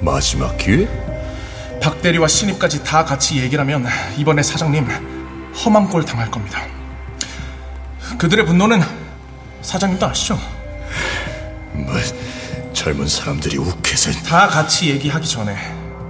마지막 0.00 0.56
기회? 0.58 0.88
박 1.80 2.00
대리와 2.02 2.28
신입까지 2.28 2.82
다 2.84 3.04
같이 3.04 3.38
얘기를 3.38 3.60
하면 3.60 3.86
이번에 4.16 4.42
사장님 4.42 4.86
험한 5.64 5.88
꼴 5.88 6.04
당할 6.04 6.30
겁니다. 6.30 6.60
그들의 8.18 8.46
분노는 8.46 8.82
사장님도 9.62 10.06
아시죠? 10.06 10.38
뭐 11.74 11.94
젊은 12.72 13.06
사람들이 13.06 13.58
욱해서 13.58 14.10
다 14.24 14.48
같이 14.48 14.90
얘기하기 14.90 15.28
전에 15.28 15.56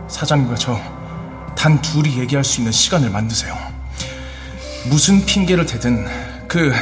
사장님과 0.08 0.54
저 0.56 0.94
단 1.56 1.80
둘이 1.80 2.18
얘기할 2.18 2.44
수 2.44 2.60
있는 2.60 2.72
시간을 2.72 3.10
만드세요. 3.10 3.56
무슨 4.86 5.24
핑계를 5.24 5.64
대든 5.66 6.06
그 6.46 6.74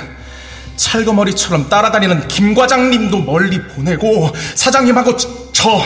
찰거머리처럼 0.76 1.68
따라다니는 1.68 2.26
김 2.26 2.54
과장님도 2.54 3.20
멀리 3.22 3.62
보내고 3.68 4.32
사장님하고 4.56 5.16
저, 5.16 5.52
저 5.52 5.80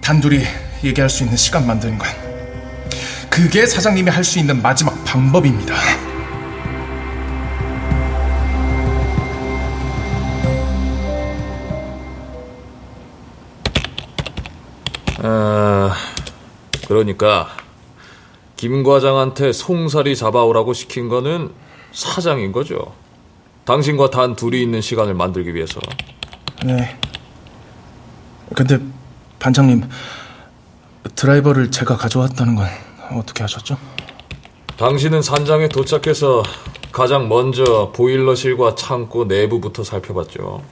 단둘이 0.00 0.44
얘기할 0.82 1.08
수 1.08 1.22
있는 1.22 1.36
시간 1.36 1.66
만드는 1.66 1.98
건 1.98 2.08
그게 3.30 3.66
사장님이 3.66 4.10
할 4.10 4.24
수 4.24 4.38
있는 4.38 4.60
마지막 4.60 5.04
방법입니다. 5.04 5.74
그러니까 16.96 17.48
김 18.56 18.82
과장한테 18.82 19.52
송사리 19.52 20.16
잡아오라고 20.16 20.72
시킨 20.72 21.08
거는 21.08 21.52
사장인 21.92 22.52
거죠. 22.52 22.94
당신과 23.64 24.10
단 24.10 24.34
둘이 24.34 24.62
있는 24.62 24.80
시간을 24.80 25.12
만들기 25.14 25.54
위해서. 25.54 25.78
네. 26.64 26.98
근데 28.54 28.78
반장님 29.38 29.82
드라이버를 31.14 31.70
제가 31.70 31.96
가져왔다는 31.96 32.54
건 32.54 32.66
어떻게 33.12 33.42
하셨죠? 33.42 33.76
당신은 34.78 35.20
산장에 35.20 35.68
도착해서 35.68 36.42
가장 36.92 37.28
먼저 37.28 37.92
보일러실과 37.94 38.74
창고 38.74 39.24
내부부터 39.24 39.84
살펴봤죠. 39.84 40.62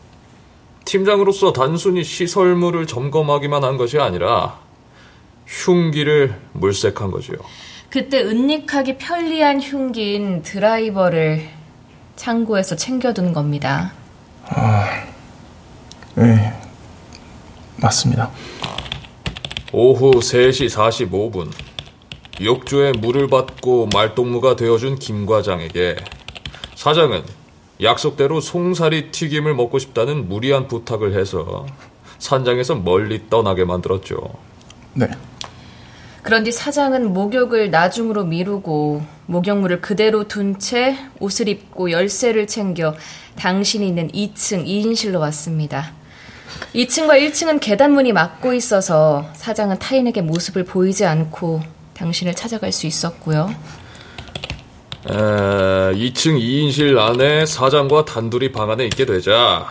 팀장으로서 0.85 1.53
단순히 1.53 2.05
시설물을 2.05 2.87
점검하기만 2.87 3.65
한 3.65 3.77
것이 3.77 3.99
아니라 3.99 4.64
흉기를 5.47 6.35
물색한 6.53 7.11
거죠. 7.11 7.35
그때 7.91 8.23
은닉하기 8.23 8.99
편리한 8.99 9.61
흉기인 9.61 10.43
드라이버를 10.43 11.49
창고에서 12.17 12.77
챙겨둔 12.77 13.33
겁니다. 13.33 13.93
아, 14.47 15.05
네, 16.17 16.53
맞습니다. 17.77 18.31
오후 19.73 20.13
3시 20.13 20.69
45분 20.71 21.51
욕조에 22.41 22.93
물을 22.99 23.29
받고 23.29 23.89
말동무가 23.93 24.57
되어준 24.57 24.99
김 24.99 25.27
과장에게 25.27 25.97
사장은 26.75 27.23
약속대로 27.83 28.41
송사리 28.41 29.11
튀김을 29.11 29.55
먹고 29.55 29.79
싶다는 29.79 30.29
무리한 30.29 30.69
부탁을 30.69 31.19
해서 31.19 31.67
산장에서 32.19 32.77
멀리 32.77 33.29
떠나게 33.29 33.65
만들었죠. 33.65 34.17
네. 34.95 35.09
그런 36.25 36.43
뒤 36.43 36.53
사장은 36.53 37.13
목욕을 37.13 37.71
나중으로 37.71 38.25
미루고 38.25 39.05
목욕물을 39.27 39.83
그대로 39.83 40.27
둔 40.27 40.59
채 40.59 40.97
옷을 41.21 41.49
입고 41.49 41.91
열쇠를 41.91 42.47
챙겨 42.47 42.95
당신이 43.37 43.87
있는 43.87 44.11
2층 44.11 44.67
2인실로 44.67 45.21
왔습니다. 45.21 45.93
2층과 46.75 47.21
1층은 47.21 47.61
계단문이 47.61 48.15
막고 48.15 48.55
있어서 48.55 49.27
사장은 49.35 49.79
타인에게 49.79 50.23
모습을 50.23 50.65
보이지 50.65 51.05
않고 51.05 51.61
당신을 51.93 52.35
찾아갈 52.35 52.73
수 52.73 52.87
있었고요. 52.87 53.55
에, 55.11 55.13
2층 55.13 56.41
2인실 56.41 56.97
안에 56.97 57.45
사장과 57.45 58.07
단둘이 58.07 58.51
방 58.51 58.71
안에 58.71 58.87
있게 58.87 59.05
되자 59.05 59.67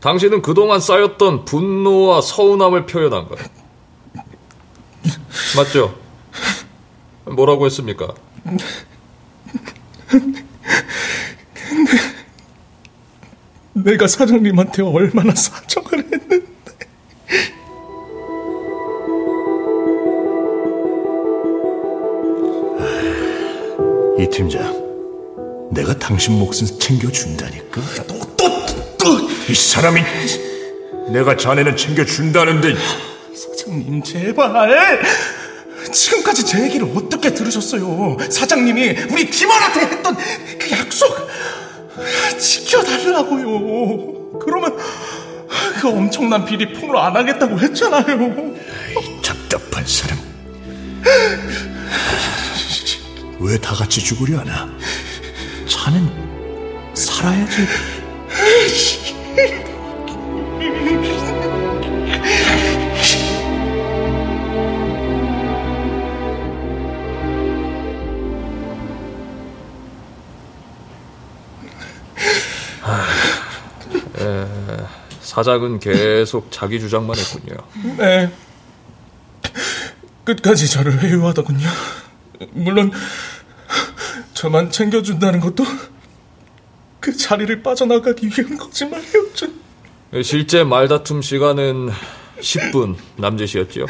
당신은 0.00 0.40
그동안 0.40 0.80
쌓였던 0.80 1.44
분노와 1.44 2.22
서운함을 2.22 2.86
표현한 2.86 3.28
거예요. 3.28 3.59
맞죠? 5.56 5.98
뭐라고 7.24 7.66
했습니까? 7.66 8.14
근데 10.08 10.42
내가 13.92 14.06
사장님한테 14.06 14.82
얼마나 14.82 15.34
사정을 15.34 16.04
했는데. 16.12 16.50
이 24.18 24.28
팀장, 24.28 25.70
내가 25.72 25.98
당신 25.98 26.38
몫은 26.38 26.78
챙겨준다니까. 26.78 27.80
또, 28.06 28.18
또, 28.36 28.96
또! 28.98 29.30
이 29.48 29.54
사람이 29.54 30.00
내가 31.10 31.36
자네는 31.36 31.76
챙겨준다는데 31.76 32.74
사장님, 33.70 34.02
제발! 34.02 35.00
지금까지 35.92 36.44
제 36.44 36.64
얘기를 36.64 36.90
어떻게 36.96 37.32
들으셨어요? 37.32 38.16
사장님이 38.28 38.96
우리 39.12 39.30
팀원한테 39.30 39.80
했던 39.82 40.16
그 40.58 40.70
약속 40.72 41.16
지켜달라고요. 42.38 44.38
그러면 44.40 44.76
그 45.80 45.88
엄청난 45.88 46.44
비리 46.44 46.72
폭로 46.72 46.98
안 47.00 47.14
하겠다고 47.16 47.60
했잖아요. 47.60 48.54
답답한 49.22 49.86
사람. 49.86 50.18
왜 53.38 53.56
다 53.58 53.74
같이 53.74 54.00
죽으려 54.02 54.40
하나? 54.40 54.68
자넨 55.68 56.10
살아야지. 56.94 57.66
사장은 75.30 75.78
계속 75.78 76.50
자기 76.50 76.80
주장만 76.80 77.16
했군요. 77.16 77.56
네. 77.96 78.32
끝까지 80.24 80.68
저를 80.68 81.00
회유하더군요. 81.00 81.68
물론 82.50 82.90
저만 84.34 84.72
챙겨준다는 84.72 85.38
것도 85.38 85.64
그 86.98 87.16
자리를 87.16 87.62
빠져나가기 87.62 88.26
위한 88.26 88.58
거짓말이었죠. 88.58 89.46
실제 90.24 90.64
말다툼 90.64 91.22
시간은 91.22 91.90
10분 92.40 92.96
남짓이었죠. 93.16 93.86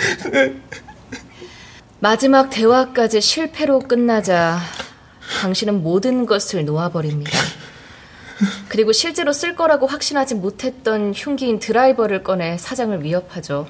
마지막 2.01 2.51
대화까지 2.51 3.22
실패로 3.22 3.78
끝나자 3.78 4.59
당신은 5.41 5.82
모든 5.82 6.26
것을 6.26 6.66
놓아버립니다. 6.66 7.30
그리고 8.68 8.93
실제로 8.93 9.32
쓸 9.32 9.55
거라고 9.55 9.86
확신하지 9.86 10.34
못했던 10.36 11.12
흉기인 11.14 11.59
드라이버를 11.59 12.22
꺼내 12.22 12.57
사장을 12.59 13.03
위협하죠. 13.03 13.66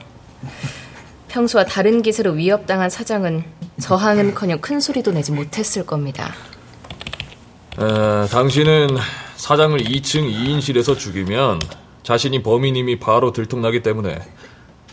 평소와 1.28 1.64
다른 1.64 2.02
기세로 2.02 2.32
위협당한 2.32 2.90
사장은 2.90 3.44
저항은커녕 3.80 4.60
큰 4.60 4.80
소리도 4.80 5.12
내지 5.12 5.32
못했을 5.32 5.86
겁니다. 5.86 6.34
에, 7.78 8.26
당신은 8.28 8.88
사장을 9.36 9.78
2층 9.78 10.30
2인실에서 10.30 10.98
죽이면 10.98 11.60
자신이 12.02 12.42
범인임이 12.42 12.98
바로 12.98 13.32
들통나기 13.32 13.82
때문에 13.82 14.18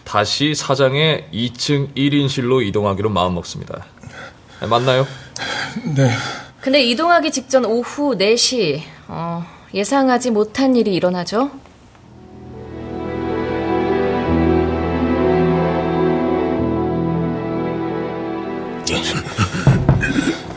다시 0.04 0.54
사장의 0.56 1.28
2층 1.34 1.94
1인실로 1.96 2.66
이동하기로 2.66 3.10
마음먹습니다. 3.10 3.86
에, 4.62 4.68
맞나요? 4.68 5.08
네. 5.96 6.12
근데 6.62 6.82
이동하기 6.84 7.32
직전 7.32 7.66
오후 7.66 8.16
4시 8.18 8.82
어, 9.08 9.46
예상하지 9.74 10.32
못한 10.32 10.76
일이 10.76 10.93
일어나죠. 10.95 11.51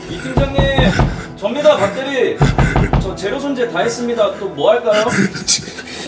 이 0.09 0.19
팀장님, 0.21 0.91
접니다, 1.37 1.77
박대리. 1.77 2.37
저 3.01 3.15
재료 3.15 3.39
손질 3.39 3.71
다 3.71 3.79
했습니다. 3.79 4.37
또 4.39 4.47
뭐 4.49 4.71
할까요? 4.71 5.05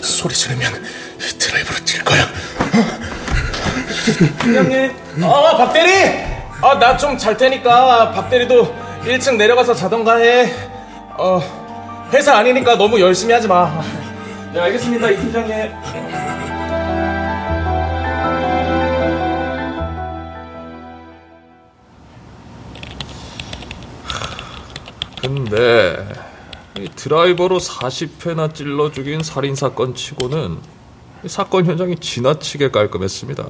소리 0.02 0.34
지르면 0.34 0.72
드라이버로 1.38 1.78
뛸 1.84 2.04
거야. 2.04 2.26
팀장님. 4.42 4.92
아, 5.24 5.56
박대리! 5.56 6.24
아, 6.62 6.78
나 6.78 6.96
좀 6.96 7.16
잘 7.18 7.36
테니까 7.36 8.12
박대리도 8.12 8.74
1층 9.04 9.36
내려가서 9.36 9.74
자던가 9.74 10.16
해. 10.16 10.52
어, 11.18 11.40
회사 12.14 12.36
아니니까 12.36 12.78
너무 12.78 13.00
열심히 13.00 13.34
하지 13.34 13.48
마. 13.48 13.82
네, 14.52 14.60
알겠습니다, 14.60 15.10
이 15.10 15.16
팀장님. 15.16 15.72
근데 25.20 26.08
이 26.78 26.88
드라이버로 26.94 27.58
40회나 27.58 28.54
찔러 28.54 28.92
죽인 28.92 29.24
살인 29.24 29.56
사건 29.56 29.96
치고는 29.96 30.58
이 31.24 31.28
사건 31.28 31.66
현장이 31.66 31.96
지나치게 31.96 32.70
깔끔했습니다. 32.70 33.44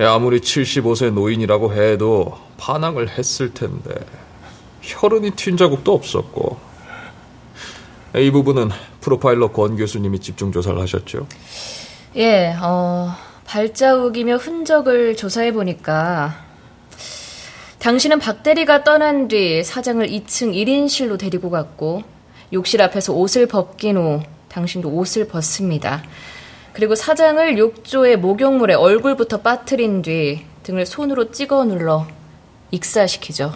예, 0.00 0.04
아무리 0.04 0.40
75세 0.40 1.10
노인이라고 1.10 1.72
해도 1.72 2.38
반항을 2.58 3.08
했을 3.16 3.54
텐데 3.54 3.94
혈흔이 4.82 5.30
튄 5.30 5.56
자국도 5.56 5.94
없었고 5.94 6.73
이 8.16 8.30
부분은 8.30 8.70
프로파일러 9.00 9.48
권 9.52 9.76
교수님이 9.76 10.20
집중 10.20 10.52
조사를 10.52 10.80
하셨죠. 10.80 11.26
예, 12.16 12.54
어, 12.62 13.12
발자국이며 13.44 14.36
흔적을 14.36 15.16
조사해 15.16 15.52
보니까 15.52 16.44
당신은 17.80 18.18
박 18.20 18.42
대리가 18.42 18.84
떠난 18.84 19.28
뒤 19.28 19.62
사장을 19.64 20.06
2층 20.06 20.54
1인실로 20.54 21.18
데리고 21.18 21.50
갔고 21.50 22.02
욕실 22.52 22.80
앞에서 22.82 23.12
옷을 23.12 23.46
벗긴 23.46 23.96
후 23.96 24.22
당신도 24.48 24.88
옷을 24.88 25.26
벗습니다. 25.26 26.02
그리고 26.72 26.94
사장을 26.94 27.58
욕조의 27.58 28.18
목욕물에 28.18 28.74
얼굴부터 28.74 29.42
빠뜨린 29.42 30.02
뒤 30.02 30.44
등을 30.62 30.86
손으로 30.86 31.30
찍어 31.32 31.64
눌러 31.64 32.06
익사시키죠. 32.70 33.52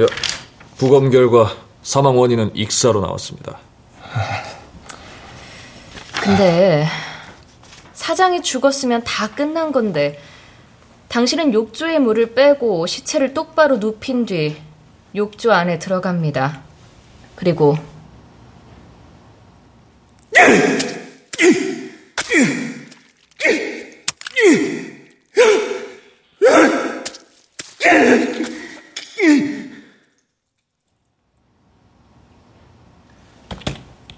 예, 0.00 0.06
부검 0.76 1.10
결과 1.10 1.63
사망 1.84 2.18
원인은 2.18 2.56
익사로 2.56 3.00
나왔습니다. 3.02 3.58
근데 6.22 6.86
사장이 7.92 8.42
죽었으면 8.42 9.04
다 9.04 9.28
끝난 9.28 9.70
건데 9.70 10.18
당신은 11.08 11.52
욕조의 11.52 12.00
물을 12.00 12.34
빼고 12.34 12.86
시체를 12.86 13.34
똑바로 13.34 13.76
눕힌 13.76 14.24
뒤 14.24 14.56
욕조 15.14 15.52
안에 15.52 15.78
들어갑니다. 15.78 16.62
그리고 17.36 17.76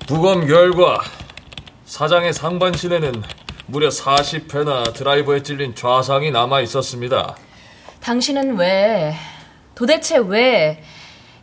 부검 0.06 0.46
결과 0.46 1.02
사장의 1.84 2.32
상반신에는 2.32 3.24
무려 3.66 3.88
40회나 3.88 4.94
드라이버에 4.94 5.42
찔린 5.42 5.74
좌상이 5.74 6.30
남아 6.30 6.60
있었습니다. 6.60 7.36
당신은 8.00 8.56
왜 8.56 9.16
도대체 9.74 10.18
왜 10.18 10.84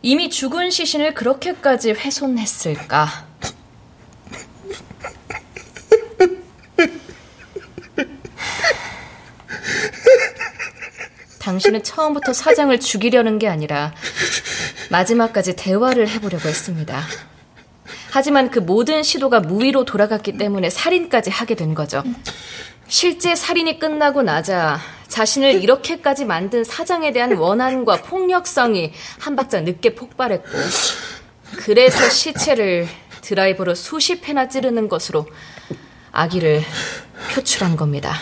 이미 0.00 0.30
죽은 0.30 0.70
시신을 0.70 1.12
그렇게까지 1.12 1.92
훼손했을까? 1.92 3.26
당신은 11.38 11.82
처음부터 11.82 12.32
사장을 12.32 12.80
죽이려는 12.80 13.38
게 13.38 13.46
아니라 13.46 13.92
마지막까지 14.90 15.54
대화를 15.56 16.08
해보려고 16.08 16.48
했습니다. 16.48 17.02
하지만 18.14 18.48
그 18.48 18.60
모든 18.60 19.02
시도가 19.02 19.40
무위로 19.40 19.84
돌아갔기 19.84 20.36
때문에 20.36 20.70
살인까지 20.70 21.30
하게 21.30 21.56
된 21.56 21.74
거죠. 21.74 22.04
실제 22.86 23.34
살인이 23.34 23.80
끝나고 23.80 24.22
나자 24.22 24.78
자신을 25.08 25.60
이렇게까지 25.60 26.24
만든 26.24 26.62
사장에 26.62 27.10
대한 27.10 27.36
원한과 27.36 28.02
폭력성이 28.02 28.92
한 29.18 29.34
박자 29.34 29.62
늦게 29.62 29.96
폭발했고 29.96 30.48
그래서 31.56 32.08
시체를 32.08 32.86
드라이버로 33.20 33.74
수십 33.74 34.28
회나 34.28 34.48
찌르는 34.48 34.88
것으로 34.88 35.26
아기를 36.12 36.62
표출한 37.34 37.74
겁니다. 37.74 38.14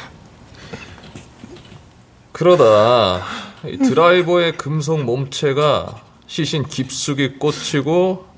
그러다 2.33 3.27
이 3.67 3.77
드라이버의 3.77 4.57
금속 4.57 5.03
몸체가 5.03 6.01
시신 6.27 6.65
깊숙이 6.65 7.37
꽂히고 7.39 8.32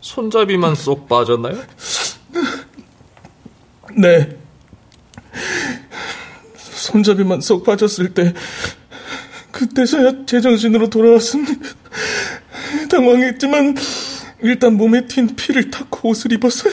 손잡이만 0.00 0.74
쏙 0.74 1.08
빠졌나요? 1.08 1.62
네. 3.96 4.36
손잡이만 6.56 7.40
쏙 7.40 7.64
빠졌을 7.64 8.14
때 8.14 8.34
그때서야 9.52 10.24
제정신으로 10.26 10.88
돌아왔습니다. 10.88 11.52
당황했지만 12.90 13.76
일단 14.42 14.76
몸에 14.76 15.02
튄 15.02 15.36
피를 15.36 15.70
닦고 15.70 16.10
옷을 16.10 16.32
입었어요. 16.32 16.72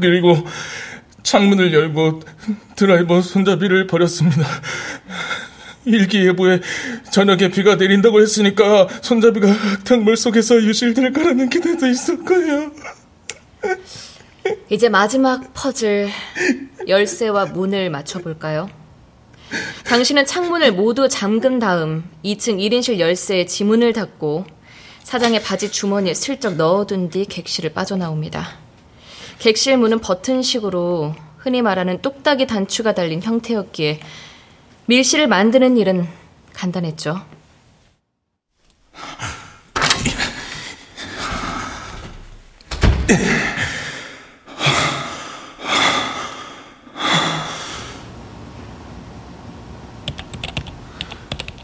그리고 0.00 0.36
창문을 1.22 1.72
열고 1.74 2.20
드라이버 2.76 3.20
손잡이를 3.20 3.86
버렸습니다. 3.86 4.46
일기예보에 5.84 6.60
저녁에 7.10 7.48
비가 7.48 7.76
내린다고 7.76 8.20
했으니까 8.20 8.88
손잡이가 9.02 9.48
흙탕물 9.48 10.16
속에서 10.16 10.56
유실될 10.62 11.12
거라는 11.12 11.50
기대도 11.50 11.86
있을 11.86 12.24
거예요. 12.24 12.70
이제 14.68 14.88
마지막 14.88 15.52
퍼즐 15.54 16.08
열쇠와 16.88 17.46
문을 17.46 17.90
맞춰볼까요? 17.90 18.68
당신은 19.84 20.26
창문을 20.26 20.72
모두 20.72 21.08
잠근 21.08 21.58
다음 21.58 22.04
2층 22.24 22.58
1인실 22.58 22.98
열쇠에 22.98 23.46
지문을 23.46 23.92
닫고 23.92 24.46
사장의 25.02 25.42
바지 25.42 25.70
주머니에 25.70 26.14
슬쩍 26.14 26.56
넣어둔 26.56 27.10
뒤 27.10 27.24
객실을 27.26 27.72
빠져나옵니다. 27.72 28.48
객실 29.38 29.76
문은 29.76 30.00
버튼식으로 30.00 31.14
흔히 31.36 31.60
말하는 31.60 32.00
똑딱이 32.00 32.46
단추가 32.46 32.94
달린 32.94 33.22
형태였기에 33.22 34.00
밀실을 34.86 35.28
만드는 35.28 35.76
일은 35.78 36.06
간단했죠. 36.52 37.20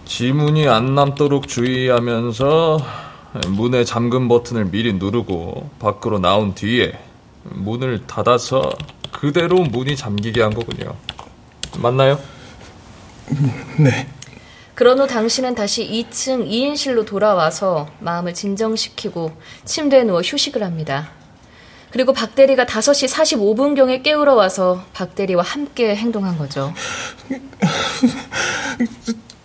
지문이 0.06 0.68
안 0.68 0.94
남도록 0.94 1.48
주의하면서 1.48 2.78
문의 3.48 3.86
잠금 3.86 4.28
버튼을 4.28 4.66
미리 4.66 4.92
누르고 4.92 5.70
밖으로 5.78 6.18
나온 6.18 6.54
뒤에 6.54 6.98
문을 7.44 8.06
닫아서 8.06 8.70
그대로 9.12 9.62
문이 9.62 9.96
잠기게 9.96 10.42
한 10.42 10.52
거군요. 10.52 10.94
맞나요? 11.78 12.18
네. 13.78 14.06
그런 14.74 14.98
후 14.98 15.06
당신은 15.06 15.54
다시 15.54 15.86
2층 15.86 16.48
2인실로 16.48 17.04
돌아와서 17.04 17.88
마음을 18.00 18.32
진정시키고 18.32 19.32
침대에 19.64 20.04
누워 20.04 20.22
휴식을 20.22 20.62
합니다. 20.62 21.10
그리고 21.90 22.12
박 22.12 22.34
대리가 22.34 22.64
5시 22.64 23.08
45분경에 23.08 24.02
깨우러 24.02 24.34
와서 24.34 24.84
박 24.92 25.14
대리와 25.14 25.42
함께 25.42 25.94
행동한 25.96 26.38
거죠. 26.38 26.72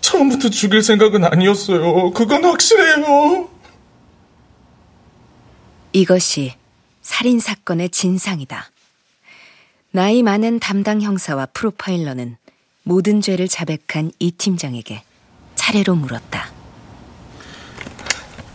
처음부터 0.01 0.49
죽일 0.49 0.83
생각은 0.83 1.25
아니었어요. 1.25 2.11
그건 2.13 2.45
확실해요. 2.45 3.49
이것이 5.91 6.53
살인 7.01 7.39
사건의 7.39 7.89
진상이다. 7.89 8.69
나이 9.91 10.23
많은 10.23 10.59
담당 10.59 11.01
형사와 11.01 11.47
프로파일러는 11.47 12.37
모든 12.85 13.19
죄를 13.19 13.47
자백한 13.47 14.11
이 14.19 14.31
팀장에게 14.31 15.01
차례로 15.55 15.95
물었다. 15.95 16.51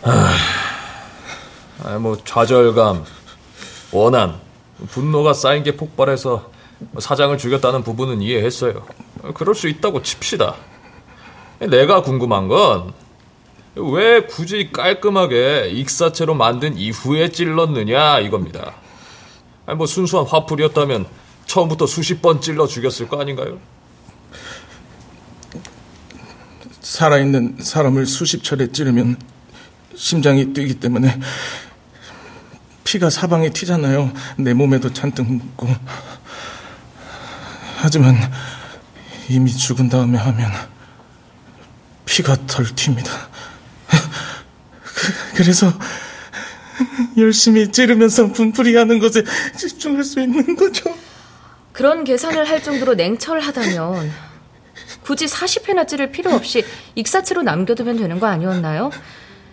아, 0.02 1.98
뭐 1.98 2.16
좌절감, 2.24 3.04
원한, 3.90 4.40
분노가 4.88 5.32
쌓인 5.32 5.64
게 5.64 5.76
폭발해서 5.76 6.50
사장을 6.98 7.36
죽였다는 7.36 7.82
부분은 7.82 8.22
이해했어요. 8.22 8.86
그럴 9.34 9.54
수 9.54 9.68
있다고 9.68 10.02
칩시다. 10.02 10.54
내가 11.58 12.02
궁금한 12.02 12.48
건 12.48 12.94
왜 13.76 14.22
굳이 14.24 14.70
깔끔하게 14.72 15.70
익사체로 15.70 16.34
만든 16.34 16.76
이후에 16.76 17.30
찔렀느냐 17.30 18.18
이겁니다. 18.20 18.74
아니 19.64 19.76
뭐 19.78 19.86
순수한 19.86 20.26
화풀이였다면 20.26 21.06
처음부터 21.46 21.86
수십 21.86 22.20
번 22.20 22.40
찔러 22.40 22.66
죽였을 22.66 23.08
거 23.08 23.20
아닌가요? 23.20 23.58
살아있는 26.80 27.58
사람을 27.60 28.06
수십 28.06 28.42
차례 28.42 28.70
찌르면 28.70 29.16
심장이 29.94 30.52
뛰기 30.52 30.74
때문에 30.80 31.18
피가 32.84 33.10
사방에 33.10 33.50
튀잖아요. 33.50 34.12
내 34.38 34.54
몸에도 34.54 34.92
잔뜩 34.92 35.30
묻고. 35.30 35.68
하지만 37.76 38.16
이미 39.28 39.52
죽은 39.52 39.88
다음에 39.88 40.18
하면 40.18 40.50
피가 42.04 42.46
덜 42.46 42.66
튑니다. 42.66 43.08
그래서 45.36 45.72
열심히 47.16 47.70
찌르면서 47.70 48.32
분풀이 48.32 48.74
하는 48.76 48.98
것에 48.98 49.22
집중할 49.56 50.02
수 50.02 50.20
있는 50.20 50.56
거죠. 50.56 50.94
그런 51.72 52.04
계산을 52.04 52.48
할 52.48 52.62
정도로 52.62 52.94
냉철하다면 52.94 54.29
굳이 55.02 55.26
40회나 55.26 55.86
찌를 55.88 56.10
필요 56.10 56.30
없이 56.32 56.64
익사체로 56.94 57.42
남겨두면 57.42 57.98
되는 57.98 58.20
거 58.20 58.26
아니었나요? 58.26 58.90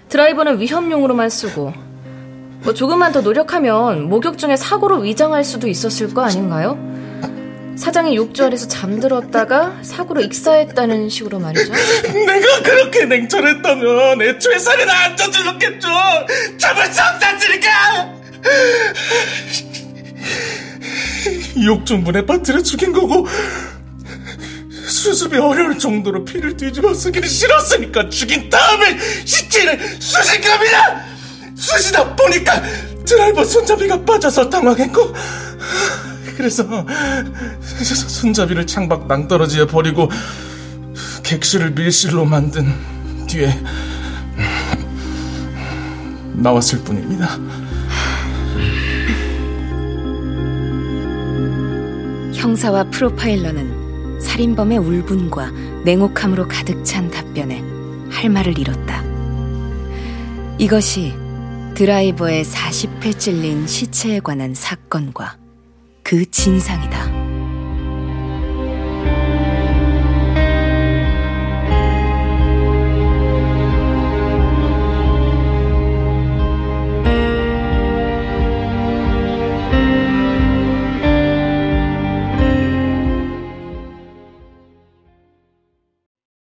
드라이버는 0.10 0.60
위험용으로만 0.60 1.30
쓰고 1.30 1.74
뭐 2.64 2.74
조금만 2.74 3.12
더 3.12 3.22
노력하면 3.22 4.10
목욕 4.10 4.38
중에 4.38 4.56
사고로 4.56 5.00
위장할 5.00 5.44
수도 5.44 5.68
있었을 5.68 6.14
거 6.14 6.22
아닌가요? 6.22 6.78
사장이 7.78 8.16
욕조 8.16 8.46
아래서 8.46 8.68
잠들었다가 8.68 9.78
사고로 9.84 10.22
익사했다는 10.22 11.10
식으로 11.10 11.40
말이죠. 11.40 11.72
내가 12.12 12.62
그렇게 12.64 13.06
냉철했다면 13.06 14.22
애초에 14.22 14.58
살인 14.58 14.90
안 14.90 15.16
저질렀겠죠. 15.16 15.88
잡을 16.58 16.86
수 16.92 17.02
없었으니까. 17.02 18.16
욕조 21.66 21.98
문에 21.98 22.26
빠뜨려 22.26 22.62
죽인 22.64 22.94
거고 22.94 23.28
수습이 24.98 25.38
어려울 25.38 25.78
정도로 25.78 26.26
피를 26.26 26.58
뒤집어 26.58 26.94
쓰기는 26.94 27.28
싫었으니까 27.28 28.10
죽인 28.10 28.50
다음에 28.50 28.98
시체를 29.26 29.80
쑤신 30.00 30.42
겁니다. 30.42 31.06
쑤시다 31.56 32.16
보니까 32.16 32.62
드라이버 33.06 33.44
손잡이가 33.46 34.04
빠져서 34.04 34.50
당황했고 34.50 35.14
그래서 36.36 36.64
손잡이를 38.10 38.66
창밖 38.66 39.08
낭떠러지에 39.08 39.68
버리고 39.68 40.10
객실을 41.24 41.72
밀실로 41.72 42.26
만든 42.26 42.74
뒤에 43.28 43.60
나왔을 46.34 46.80
뿐입니다. 46.84 47.38
형사와 52.34 52.84
프로파일러는 52.86 53.87
살인범의 54.20 54.78
울분과 54.78 55.52
냉혹함으로 55.86 56.48
가득 56.48 56.84
찬 56.84 57.10
답변에 57.10 57.64
할 58.10 58.30
말을 58.30 58.58
잃었다. 58.58 59.04
이것이 60.58 61.14
드라이버의 61.76 62.44
40회 62.44 63.20
찔린 63.20 63.68
시체에 63.68 64.20
관한 64.20 64.54
사건과 64.56 65.38
그 66.04 66.30
진상이다. 66.32 67.07